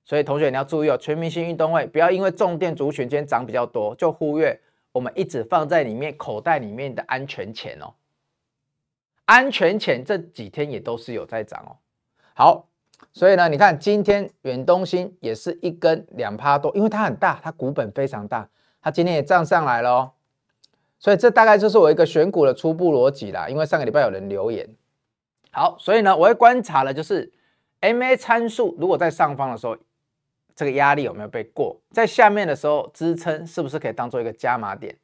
[0.05, 4.61] 所以同学你要注意哦，全明星运动会不要因为重电族群今天涨比较多，就忽略。
[4.93, 7.95] 我们一直放在里面口袋里面的安全钱哦，
[9.25, 11.77] 安全钱这几天也都是有在涨哦。
[12.35, 12.69] 好，
[13.13, 18.49] 所以呢，你看今天远东新也是一根两趴多，因为它很大，它股本非常大，
[18.83, 20.13] 它今天也涨上来了哦。
[20.99, 23.49] 所以这大概就是我一个选股的初步逻辑啦。
[23.49, 24.69] 因为上个礼拜有人留言，
[25.53, 27.33] 好，所以呢，我会观察的就是
[27.81, 29.77] MA 参数如果在上方的时候。
[30.61, 31.75] 这个压力有没有被过？
[31.91, 34.95] 在下面的时候支撑是不是可以当做一个加码点？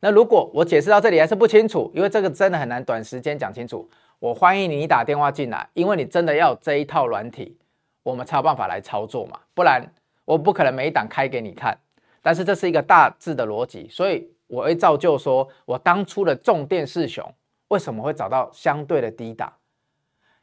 [0.00, 3.86] 那如果我解释到这里还是不清楚，因为这个真的很难短时间讲清楚，
[4.18, 7.58] 我欢迎你打电话进来，因为你真的要这一套软体，
[8.02, 9.86] 我们才有办法来操作嘛，不然
[10.24, 11.76] 我不可能每一档开给你看。
[12.22, 17.22] 但是这是一个大致的逻辑，所以我会照旧说，我当初的重电四雄
[17.68, 19.52] 为什么会找到相对的低档？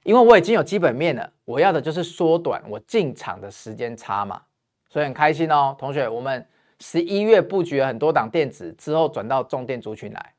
[0.03, 4.41] 因为我已经有基本面了，我要的就是缩短我进场的时间差嘛，
[4.89, 6.45] 所以很开心哦，同学，我们
[6.79, 10.33] 十一月布局了很多档电子，之后转到重电族群来，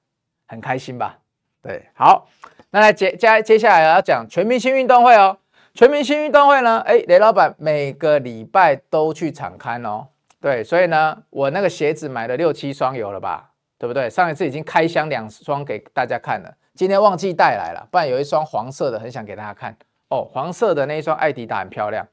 [0.47, 1.19] 很开心吧？
[1.63, 2.29] 对，好，
[2.71, 5.39] 那来接接接下来要讲全明星运动会哦，
[5.73, 10.09] 全明星运动会呢，哎，雷老板每个礼拜都去场刊哦，
[10.41, 14.11] 对，所以呢，我那个鞋子买了六七双有了吧，对不对？
[14.11, 16.55] 上一次已经开箱两双给大家看了。
[16.75, 19.77] 今天忘记带来了，不然有一双黄色的，很想给大家看
[20.09, 20.29] 哦。
[20.33, 22.07] 黄色的那一双爱迪达很漂亮。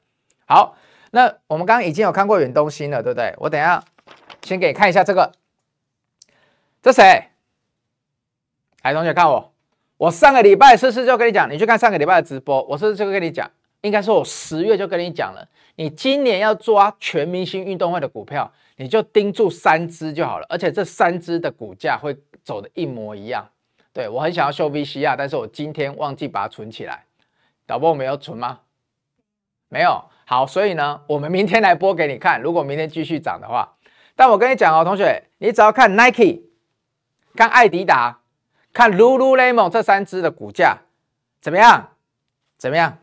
[0.46, 0.76] 好，
[1.10, 3.34] 那我们刚刚已经有看过远东新了，对不对？
[3.38, 3.82] 我等一下
[4.42, 5.32] 先给你看一下这个，
[6.80, 7.28] 这谁？
[8.82, 9.52] 来，同学看我，
[9.96, 11.50] 我上个礼拜是不是就跟你讲？
[11.50, 13.50] 你去看上个礼拜的直播，我是不是就跟你讲？
[13.80, 15.44] 应该说我十月就跟你讲了，
[15.74, 23.48] 你今年要抓全明星运动会的股票，你就盯住三只就好了，而且这三只的股价会走的一模一样。
[23.92, 27.04] 对，我很想要秀 VCR，但是我今天忘记把它存起来。
[27.66, 28.60] 导播我们有存吗？
[29.68, 30.04] 没有。
[30.24, 32.40] 好，所以呢，我们明天来播给你看。
[32.40, 33.74] 如果明天继续涨的话，
[34.16, 36.42] 但我跟你讲哦，同学，你只要看 Nike、
[37.36, 38.20] 看爱迪达、
[38.72, 40.78] 看 Lululemon 这三只的股价
[41.40, 41.90] 怎么样？
[42.56, 42.98] 怎么样？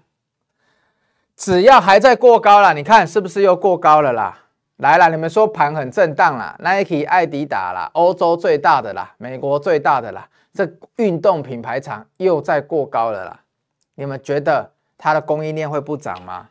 [1.36, 4.46] 只要还在过高了，你看是不是又过高了啦？
[4.78, 10.28] 来了，你们说盘很震荡啦，Nike、爱迪达啦，欧洲最大的啦，美国最大的啦。
[10.52, 13.44] 这运动品牌厂又在过高了啦，
[13.94, 16.50] 你们觉得它的供应链会不涨吗？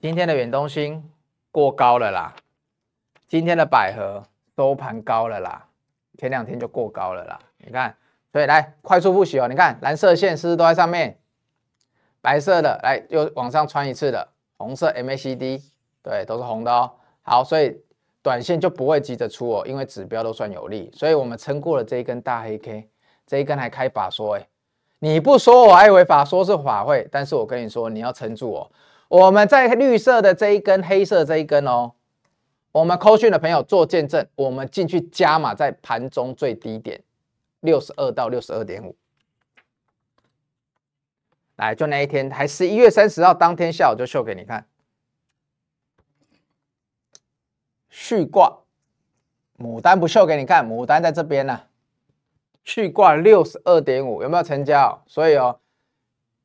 [0.00, 1.08] 今天的远东新
[1.50, 2.34] 过高了啦，
[3.28, 4.24] 今天的百合
[4.56, 5.68] 收盘高了啦，
[6.16, 7.38] 前两天就过高了啦。
[7.58, 7.94] 你看，
[8.32, 11.18] 所以来快速复习哦，你看蓝色线是不是都在上面？
[12.20, 15.62] 白色的来又往上穿一次的，红色 MACD
[16.02, 16.92] 对，都是红的哦。
[17.22, 17.81] 好，所以。
[18.22, 22.88] 短线就不会急着出哦，因为指标都算有利，所以我们撑过了这一根大黑 K，
[23.26, 24.48] 这一根还开法说哎，
[25.00, 28.70] 你不说我还以为法说是法会，但是我跟你说你要撑住哦。
[29.08, 31.92] 我们在绿色的这一根，黑色这一根哦，
[32.70, 37.02] 我们扣讯的朋友做见证，我们进去加码在盘中最低点
[37.60, 38.94] 六十二到六十二点五，
[41.56, 44.64] 来就那一天，还十一月三十号当天下午就秀给你看。
[47.94, 48.60] 续挂，
[49.58, 51.66] 牡丹不秀给你看，牡丹在这边呢、啊。
[52.64, 55.02] 续挂六十二点五，有没有成交？
[55.06, 55.60] 所以哦，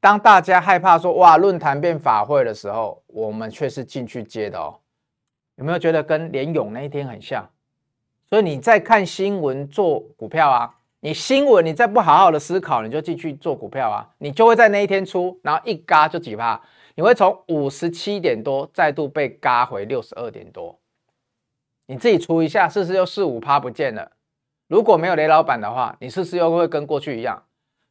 [0.01, 4.77] 当大家害怕说哇论坛变法会的时候，我们却是进去接的哦。
[5.55, 7.49] 有没有觉得跟联咏那一天很像？
[8.29, 16.61] 所以你在看新闻做股票啊，你新闻你再不好好的思考，你就进去做股票啊，你就会在那一天出，然后一嘎就几趴，
[16.95, 20.77] 你会从五十七点多再度被嘎回六十二点多。
[21.87, 24.11] 你自己除一下，是不是又四五趴不见了？
[24.67, 27.43] 如果没有雷老板的话，你是不是又会跟过去一样？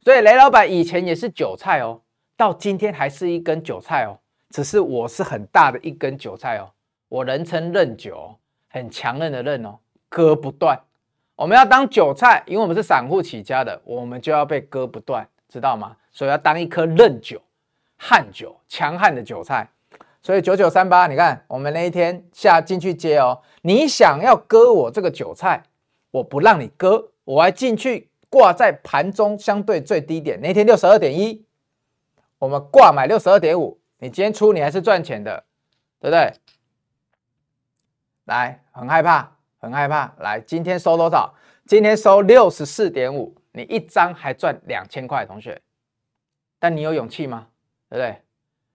[0.03, 2.03] 所以雷老板以前也是韭菜哦，
[2.37, 4.21] 到今天还是一根韭菜哦，
[4.51, 6.71] 只是我是很大的一根韭菜哦。
[7.09, 8.39] 我人称认九，
[8.69, 9.79] 很强韧的韧哦，
[10.09, 10.79] 割不断。
[11.35, 15.97] 我们要当韭菜，因为我们是散户起家的，我们就要被割不断，知道吗？
[16.13, 17.41] 所以要当一颗韧韭、
[17.97, 19.69] 悍韭、强悍的韭菜。
[20.27, 25.63] 所以九九三八，你看我们那一天下进去接哦，你想要割我这个韭菜，
[26.11, 31.47] 我不让你割，我还进去挂在盘中相对最低点，那天六十二点一，
[32.41, 35.45] 我们挂买六十二点五，你今天出你还是赚钱的，
[36.01, 36.33] 对不对？
[38.25, 41.33] 来，很害怕，很害怕，来，今天收多少？
[41.67, 45.63] 今天收六十四点五，你一张还赚两千块，同学，
[46.59, 47.47] 但你有勇气吗？
[47.89, 48.21] 对不对？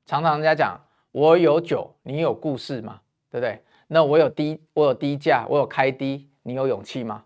[0.06, 0.80] 常常人家讲。
[1.12, 3.02] 我有酒，你有故事吗？
[3.30, 3.62] 对不对？
[3.88, 7.24] 那我有低，我有低价，我有开低，你有勇气吗？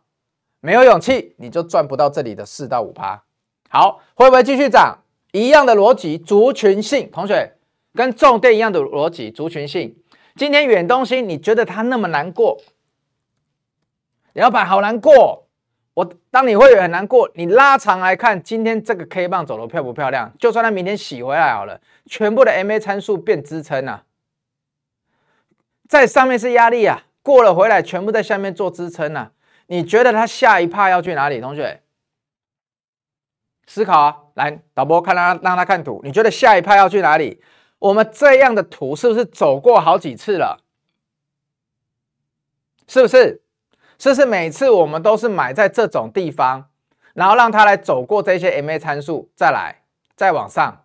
[0.59, 3.23] 没有勇气，你就赚不到这里的四到五趴。
[3.69, 4.99] 好，会不会继续涨？
[5.31, 7.53] 一样的逻辑，族群性，同学
[7.93, 9.95] 跟重电一样的逻辑，族群性。
[10.35, 12.59] 今天远东新，你觉得它那么难过？
[14.33, 15.44] 老板好难过。
[15.95, 20.31] 我当你会很难过，你拉长来看，今天这个 K 棒走的漂不漂亮？
[20.37, 24.03] 就算它明天洗回来好了，全部的 MA 参数变支撑啊，
[25.87, 29.31] 在上面是压力啊，过了回来全部在下面做支撑啊。
[29.67, 31.39] 你觉得它下一趴要去哪里？
[31.39, 31.81] 同学
[33.65, 37.41] 思考啊，来导播看他让他看图，你觉得下一趴要去哪里？
[37.79, 40.61] 我们这样的图是不是走过好几次了？
[42.85, 43.41] 是不是？
[43.97, 46.69] 是不是每次我们都是买在这种地方，
[47.13, 49.83] 然后让它来走过这些 MA 参数，再来
[50.15, 50.83] 再往上，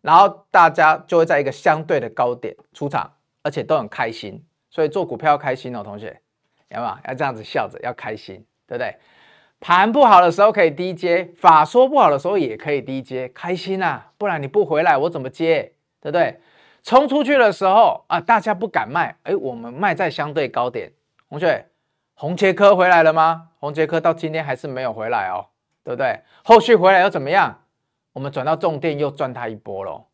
[0.00, 4.44] 然后大家就会在一个相对的高点出场，而且都很开心。
[4.70, 6.20] 所以做股票要开心哦，同学，
[6.70, 6.96] 有没有？
[7.08, 8.36] 要这样子笑着，要开心，
[8.66, 8.96] 对不对？
[9.60, 14.10] 盘不好的时候可以低接，法说不好的时候也可以低接，开心啊！
[14.16, 15.72] 不然你不回来，我怎么接？
[16.00, 16.40] 对不对？
[16.82, 20.92] 冲出去的时候啊，大家不敢卖，哎，我们卖在相对高点，
[21.28, 21.66] 同学。
[22.22, 23.48] 宏捷科回来了吗？
[23.58, 25.46] 宏捷科到今天还是没有回来哦，
[25.82, 26.20] 对不对？
[26.44, 27.62] 后续回来又怎么样？
[28.12, 30.04] 我们转到重电又赚它一波喽，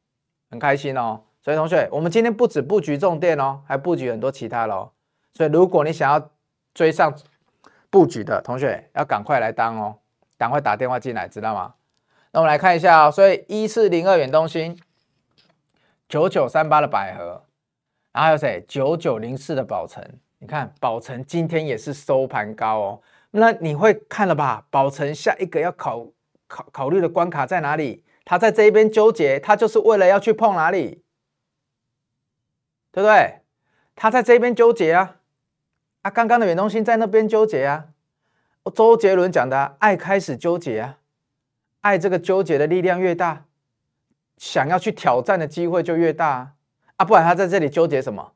[0.50, 1.24] 很开心哦。
[1.42, 4.92] 所以同学，我们今天不止布局重电哦，还布局很多其他喽。
[5.34, 6.30] 所以如果你想要
[6.72, 7.14] 追上
[7.90, 9.96] 布局的同学，要赶快来当哦，
[10.38, 11.74] 赶快打电话进来，知道吗？
[12.32, 14.80] 那我们来看一下哦，所以一四零二远东新，
[16.08, 17.44] 九九三八的百合，
[18.12, 18.64] 然后还有谁？
[18.66, 20.02] 九九零四的宝城。
[20.40, 24.66] 你看宝成今天也是收盘高哦，那你会看了吧？
[24.70, 26.06] 宝成下一个要考
[26.46, 28.04] 考考虑的关卡在哪里？
[28.24, 31.02] 他在这一边纠结，他就是为了要去碰哪里，
[32.92, 33.40] 对不对？
[33.96, 35.16] 他在这边纠结啊，
[36.02, 37.86] 啊，刚刚的远东新在那边纠结啊。
[38.74, 40.98] 周杰伦讲的，爱开始纠结啊，
[41.80, 43.46] 爱这个纠结的力量越大，
[44.36, 46.52] 想要去挑战的机会就越大啊，
[46.96, 48.34] 啊，不然他在这里纠结什么？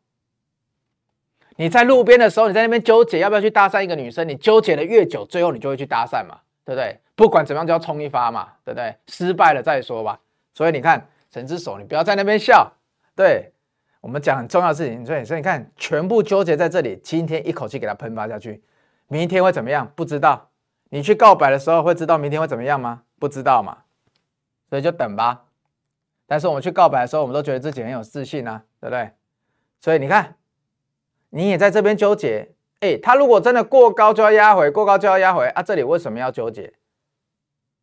[1.57, 6.98] 你在路边的时候，你在那边纠结要不要去搭讪一个女生，你纠结的越久，最后你就会去搭讪嘛，对不对？
[7.14, 8.94] 不管怎么样，就要冲一发嘛，对不对？
[9.07, 10.18] 失败了再说吧。
[10.55, 12.72] 所以你看，神之手，你不要在那边笑。
[13.14, 13.53] 对，
[14.00, 18.62] 我们讲很重要的事情，所以所以你看，全部纠结在这里，今天一口气给它喷发下去，
[19.09, 19.90] 明天会怎么样？
[19.94, 20.48] 不知道。
[20.88, 23.03] 你去告白的时候会知道明天会怎么样吗？
[23.18, 23.78] 不知道嘛。
[24.68, 25.44] 所以就等吧。
[26.26, 29.11] 但是我们去告白的时候，我们都觉得自己很有自信啊，对不对？
[29.80, 30.34] 所以你看。
[31.35, 35.62] 你也在这边纠结，哎，他如果真的过高就要压回，过高就要压回啊！
[35.62, 36.74] 这里为什么要纠结？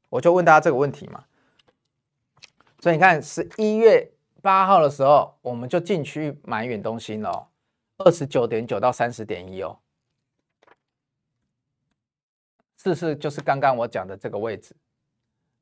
[0.09, 1.23] 我就问大家这个问题嘛。
[2.79, 4.11] 所以你看，十一月
[4.43, 7.47] 八号的时候，我们就进去买远东新了，
[7.97, 9.79] 二十九点九到三十点一哦，
[12.77, 14.75] 是不是就是刚刚我讲的这个位置？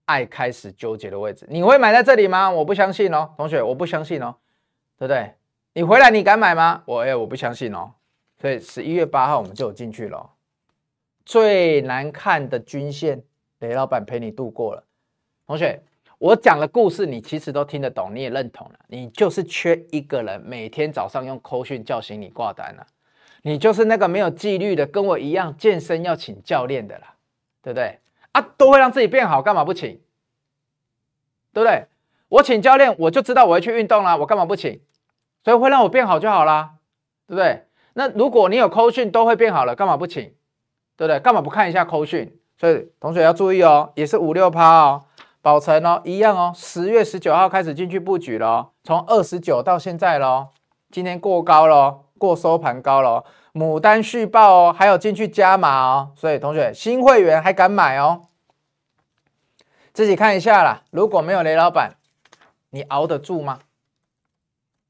[0.03, 2.51] 爱开始纠结的位置，你会买在这里吗？
[2.51, 4.35] 我不相信哦，同学，我不相信哦，
[4.97, 5.33] 对不对？
[5.77, 6.81] 你回来你敢买吗？
[6.87, 7.91] 我哎，我不相信哦。
[8.41, 10.27] 所以十一月八号我们就有进去了。
[11.23, 13.21] 最难看的均线，
[13.59, 14.83] 雷老板陪你度过了。
[15.45, 15.79] 同学，
[16.17, 18.79] 我讲的故事你其实都听得懂，你也认同了。
[18.87, 22.87] 你就是缺一个人每天早上用扣讯叫醒你挂单了。
[23.43, 27.13] 你就是那个没有纪律的，跟我一样健身要请教练的啦，
[27.61, 27.99] 对不对？
[28.31, 29.91] 啊，都会让自己变好，干嘛不请？
[31.53, 31.85] 对不对？
[32.29, 34.81] 我请教练，我就知道我要去运动啦，我干嘛不请？
[35.47, 36.71] 所以会让我变好就好啦，
[37.25, 37.67] 对不对？
[37.93, 40.21] 那如果你有扣讯都会变好了，干嘛不请？
[40.97, 41.21] 对不对？
[41.21, 42.37] 干嘛不看一下扣讯？
[42.57, 45.05] 所以同学要注意哦，也是五六趴哦，
[45.41, 46.51] 保存哦，一样哦。
[46.53, 50.47] 十月十九号开始进去布局了，从二十九到现在喽，
[50.91, 53.23] 今天过高了，过收盘高了，
[53.53, 56.11] 牡丹续报哦，还有进去加码哦。
[56.17, 58.23] 所以同学新会员还敢买哦？
[59.93, 60.81] 自己看一下啦。
[60.91, 61.95] 如果没有雷老板，
[62.71, 63.59] 你熬得住吗？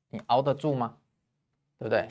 [0.10, 0.96] 你熬得住吗？
[1.80, 2.08] 对不对？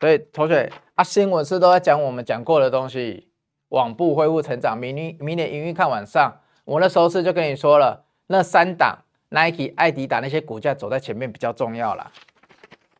[0.00, 3.28] 所以同学啊，新闻是都在讲我们讲过的东西，
[3.68, 6.40] 网部恢复成长，明年明年营运看晚上。
[6.64, 8.98] 我那时候是就跟你说了，那三档
[9.30, 12.10] Nike、艾迪达那些股价走在前面比较重要啦，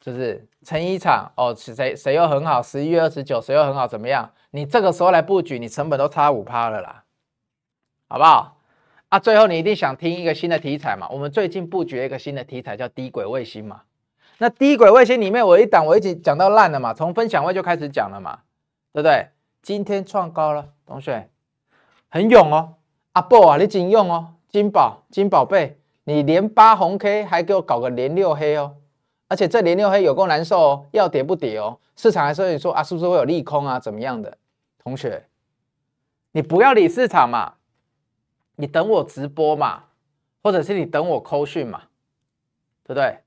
[0.00, 4.30] 就是成衣厂哦，谁谁又很好，十一月二十九谁又很好，怎么样？
[4.50, 7.04] 你这个时候来布局，你成本都差五趴了啦，
[8.08, 8.53] 好不好？
[9.14, 11.08] 啊，最后你一定想听一个新的题材嘛？
[11.08, 13.82] 我们最近布局一个新的题材叫低轨卫星嘛。
[14.38, 18.40] 那低轨卫星里面，我一档我已经讲到烂了嘛，从分享会就开始讲了嘛，
[18.92, 19.28] 对不对？
[19.62, 21.28] 今天创高了，同学
[22.08, 22.74] 很勇哦，
[23.12, 28.74] 阿宝啊，你真勇哦，金宝金宝贝，你连八红 K 还给我搞个连六黑哦，
[29.28, 34.36] 而且这连六黑有够难受哦，要跌不跌哦，市场还说你说啊，是不是会有利空啊，怎么样的？
[34.82, 35.22] 同学，
[36.32, 37.54] 你不要理市场嘛。
[38.56, 39.84] 你等我直播嘛，
[40.42, 41.82] 或者是你等我扣讯嘛，
[42.82, 43.20] 对不对？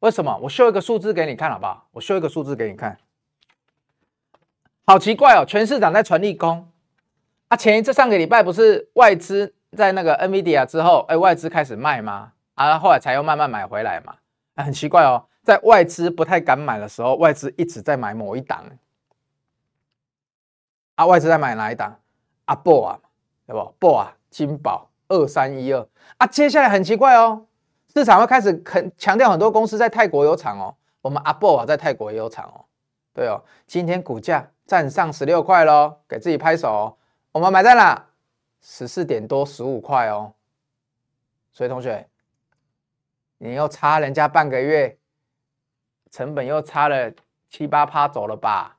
[0.00, 0.36] 为什么？
[0.42, 1.88] 我秀一个数字给你看好不好？
[1.92, 2.98] 我秀一个数字给你看，
[4.84, 6.70] 好奇怪哦，全市场在传利空
[7.48, 7.56] 啊。
[7.56, 12.32] 前一次上个礼拜不是外资在那个 NVIDIA 之后，哎，外资开始卖吗？
[12.54, 14.16] 啊，后来才又慢慢买回来嘛。
[14.56, 18.62] 啊，很奇怪哦，在外资不太敢买的时候，外资一直在买某一档。
[20.96, 21.98] 啊，外资在买哪一档？
[22.44, 23.00] 啊，博啊，
[23.46, 23.74] 对不？
[23.78, 24.14] 博啊。
[24.34, 27.46] 金宝二三一二啊，接下来很奇怪哦，
[27.94, 32.66] 市场会开始很强调很多公司在泰国有厂哦，我们阿波啊在泰国也有厂哦，
[33.12, 36.98] 对哦，今天股价站上十六块喽，给自己拍手，
[37.30, 38.06] 我们买在哪？
[38.60, 40.32] 十四点多十五块哦，
[41.52, 42.08] 所以同学，
[43.38, 44.98] 你又差人家半个月，
[46.10, 47.12] 成本又差了
[47.48, 48.78] 七八趴走了吧？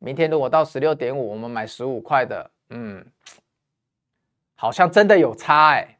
[0.00, 3.06] 明天如果到十六点五，我们买十五块的，嗯。
[4.56, 5.98] 好像真的有差哎、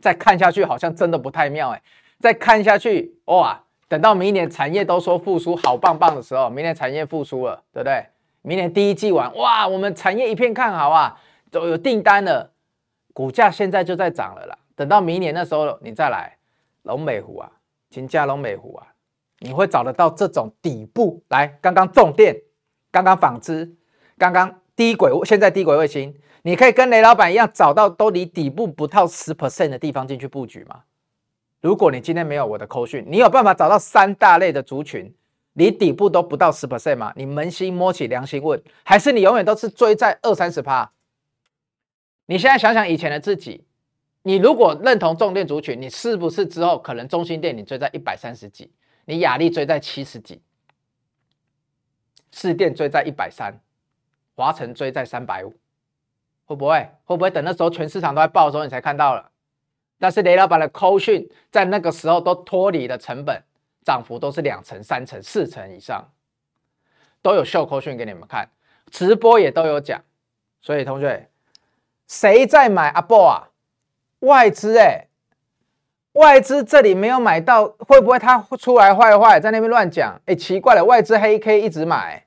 [0.00, 1.82] 再看下去好像真的不太妙哎、
[2.18, 8.06] 再看下去哇，等到明年产业都说复苏好棒棒的时候，明年产业复苏了，对不对？
[8.42, 12.52] 明年第一季完哇，我们产业一片看好啊，都有订单了，
[13.12, 14.56] 股价现在就在涨了啦。
[14.76, 16.36] 等到明年的时候你再来，
[16.82, 17.50] 龙美湖啊，
[17.90, 18.86] 金价龙美湖啊，
[19.40, 21.46] 你会找得到这种底部来。
[21.60, 22.36] 刚刚重电，
[22.92, 23.74] 刚刚纺织，
[24.16, 26.14] 刚刚低轨，现在低轨卫星。
[26.42, 30.84] 你可以跟雷老板一样，找到都离底部不到十 percent 的地方进去布局吗？
[31.60, 35.12] 如果你今天没有我的扣讯，你有办法找到三大类的族群，
[35.54, 37.12] 离底部都不到十 percent 吗？
[37.16, 40.92] 你扪心摸起良心问，还是你永远都是追在二三十趴？
[42.26, 43.64] 你现在想想以前的自己，
[44.22, 48.70] 你如果认同重电族群，你是不是之后可能中心电你追在一百三十几，
[49.06, 50.40] 你雅力追在七十几，
[52.30, 53.58] 士电追在一百三，
[54.36, 55.52] 华城追在三百五？
[56.44, 56.88] 会不会？
[57.04, 59.30] 会不会等那时候全市场都在爆的时候，你才看到了？
[59.98, 63.42] 但是雷老板的扣讯在那个时候都脱离了成本，
[63.82, 66.06] 涨幅都是两成、三成、四成以上，
[67.22, 68.48] 都有秀扣讯给你们看，
[68.90, 70.00] 直播也都有讲。
[70.60, 71.30] 所以同学，
[72.06, 73.48] 谁在买阿波啊？
[74.20, 75.06] 外资哎、
[76.12, 80.20] 外资这里没有买到，会不会他出来坏坏，在那边乱讲？
[80.26, 82.25] 哎，奇怪了，外资黑 K 一直买。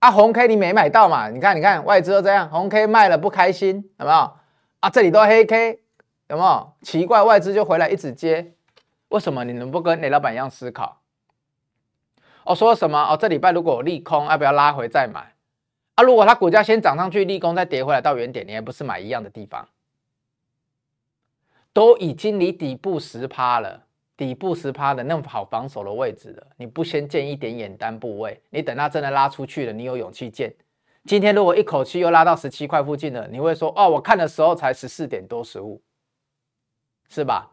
[0.00, 1.28] 啊，红 K 你没买到嘛？
[1.28, 4.32] 你看，你看外资都这样，红 K 卖了不开心，有没有？
[4.80, 5.82] 啊，这里都黑 K，
[6.28, 6.72] 有没有？
[6.82, 8.54] 奇怪，外资就回来一直接，
[9.08, 11.02] 为什么你能不跟雷老板一样思考？
[12.44, 12.98] 哦，说什么？
[12.98, 15.34] 哦，这礼拜如果有利空，要不要拉回再买？
[15.96, 19.68] 啊，如果它股价先涨上去，利空再跌回来到原点，你还不是买一样的地方？
[21.74, 23.82] 都已经离底部十趴了。
[24.20, 30.54] 底部十趴的那么好防守的位置了，你不先建一点眼单部位，你等它真的拉出去了，你有勇气建。
[31.06, 35.80] 今天如果一口气又拉到十七块附近了，你会说哦，我看的时候才十四点多十五，
[37.08, 37.50] 是吧？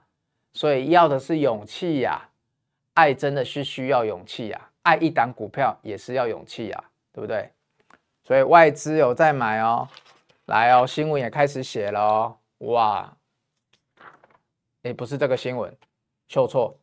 [0.51, 2.29] 所以要的是勇气呀，
[2.95, 7.49] 爱真的是需要勇气呀，爱一档股票也是要勇气呀，对不对？
[8.25, 9.87] 所以外资有在买哦，
[10.47, 13.15] 来哦，新闻也开始写了哦，哇，
[14.83, 15.73] 哎，不是这个新闻。
[16.27, 16.77] 秀错，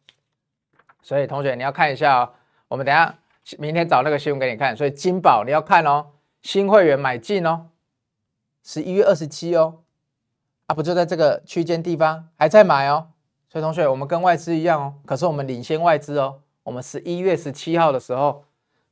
[1.03, 2.33] 所以同学你要看一下哦。
[2.69, 3.19] 我们等下
[3.59, 4.77] 明天找那个新闻给你看。
[4.77, 6.07] 所以金宝你要看哦，
[6.43, 7.69] 新会员买进哦，
[8.63, 9.83] 十一月二十七哦，
[10.67, 13.09] 啊不就在这个区间地方还在买哦。
[13.51, 16.41] 所以同学我们跟外资一样哦，可是我们领先外资哦。
[16.65, 18.47] 我们十一月十七号的时候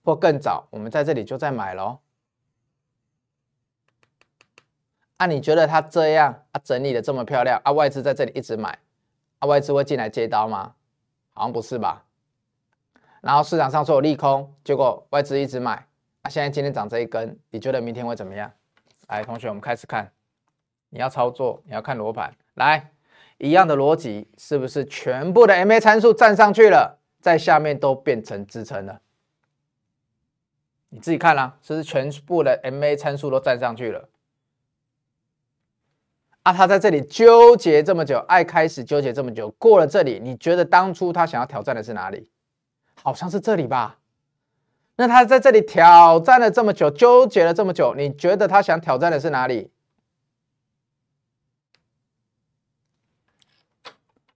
[0.04, 1.98] 或更早，我们在这里就在买喽。
[5.16, 8.78] 啊，你觉得他这样啊整理的这么漂亮啊，外资在这里一直买。
[9.42, 10.72] 啊、外资会进来接刀吗？
[11.34, 12.04] 好像不是吧。
[13.20, 15.84] 然后市场上说有利空，结果外资一直买。
[16.22, 18.48] 啊，现在今天涨这一根，你觉得明天会怎么样？
[19.08, 20.12] 来，同学，我们开始看。
[20.90, 22.32] 你要操作，你要看罗盘。
[22.54, 22.92] 来，
[23.38, 27.00] 一样的逻辑，是不是全部的 MA 参数站上去了？
[27.20, 29.00] 在下面都变成支撑了。
[30.90, 34.08] 你自己看啦、是不是全部的 MA 参数都站上去了？
[36.42, 42.28] 啊，他在这里纠结这么久，爱开始纠结这么久，过了这里，你觉得当初他想要挑战的是哪里？
[43.00, 43.98] 好像是这里吧？
[44.96, 49.70] 那他在这里挑战了这么久，纠结了这么久，你觉得他想挑战的是哪里？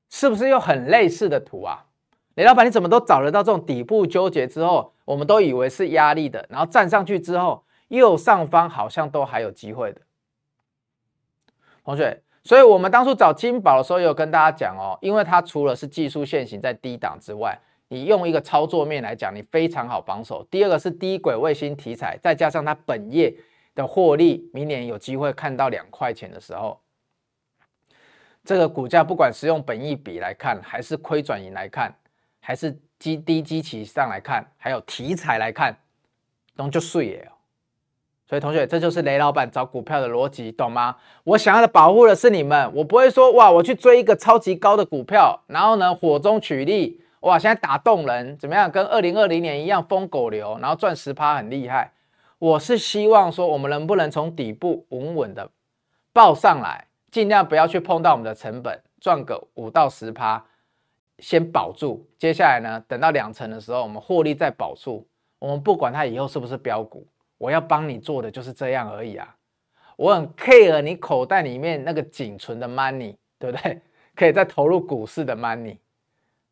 [0.09, 1.87] 是不是又很类似的图啊？
[2.37, 10.01] 雷老板，你怎么都找得到这种底部纠结之后，我们都以为是压力的，然后站上去之后，右上方好像都还有机会的。
[11.87, 17.57] 同学，所以我们当初找金宝的时候，有跟大家讲哦，因为它除了是技术线型在低档之外，
[17.87, 20.43] 你用一个操作面来讲，你非常好防守。
[20.51, 23.33] 第二个是低轨卫星题材，再加上它本业
[23.77, 26.81] 的获利，明年有机会看到两块钱的时候。
[28.43, 31.95] 这个股价不管是用本益比来看，还是亏转盈来看，
[32.41, 35.73] 还是基低基期上来看，还有题材来看，
[36.57, 37.31] 都就碎耶。
[38.29, 40.97] 所以同学，这就是雷老板找股票的逻辑，懂吗？
[41.25, 48.71] 我想要的保护的是你们，我不会说哇，我去追一个超级高的股票，然后呢火中取栗，哇，现在打动人，怎么样？
[48.71, 51.93] 跟二零二零年一样疯狗流，然后赚十趴很厉害。
[52.39, 55.49] 我是希望说，我们能不能从底部稳稳的
[56.13, 56.87] 抱上来？
[57.13, 60.45] 尽量不要去碰到我们的成本，赚个五到十趴，
[61.21, 62.07] 先保住。
[62.19, 65.07] 接下来呢，等到两成的时候，我们获利再保住。
[65.39, 67.07] 我们不管它以后是不是标股，
[67.39, 69.37] 我要帮你做的就是这样而已啊。
[69.97, 73.81] 我很 care 你口袋里面那个仅存的 money，对不对？
[74.15, 75.79] 可以再投入股市的 money。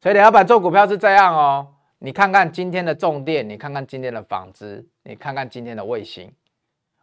[0.01, 1.75] 所以，雷老板做股票是这样哦。
[1.99, 6.31] 你看看今天的重电，你看看今天的纺织，你看看今天的卫星，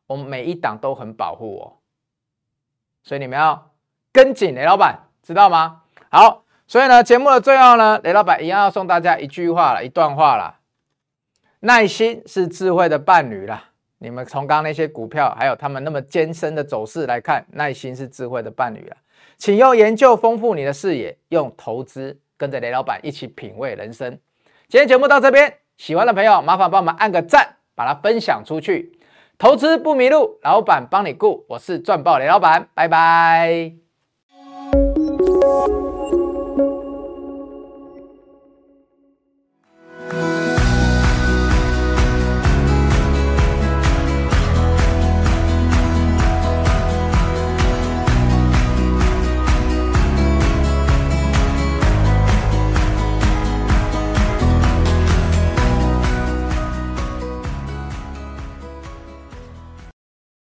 [0.06, 1.78] 我们每一档都很保护哦。
[3.02, 3.72] 所以你们要
[4.12, 5.82] 跟紧雷老板，知道吗？
[6.12, 10.60] 好，所以呢，节目的最后呢，雷老板一样要送大家一句话了，一段话了：
[11.62, 13.71] 耐心是智慧的伴侣啦。
[14.04, 18.98] 你们从刚刚那些股票，还有他们那么艰深的走势来看，耐心是智慧的伴侣了。
[19.38, 24.10] 请用研究丰富你的视野，用投资跟着雷老板一起品味人生。
[24.68, 28.98] 今天节目到这边，喜欢的朋友麻烦帮我们按个赞，把它分享出去。
[29.38, 31.46] 投资不迷路，老板帮你顾。
[31.50, 33.74] 我是赚爆雷老板，拜拜。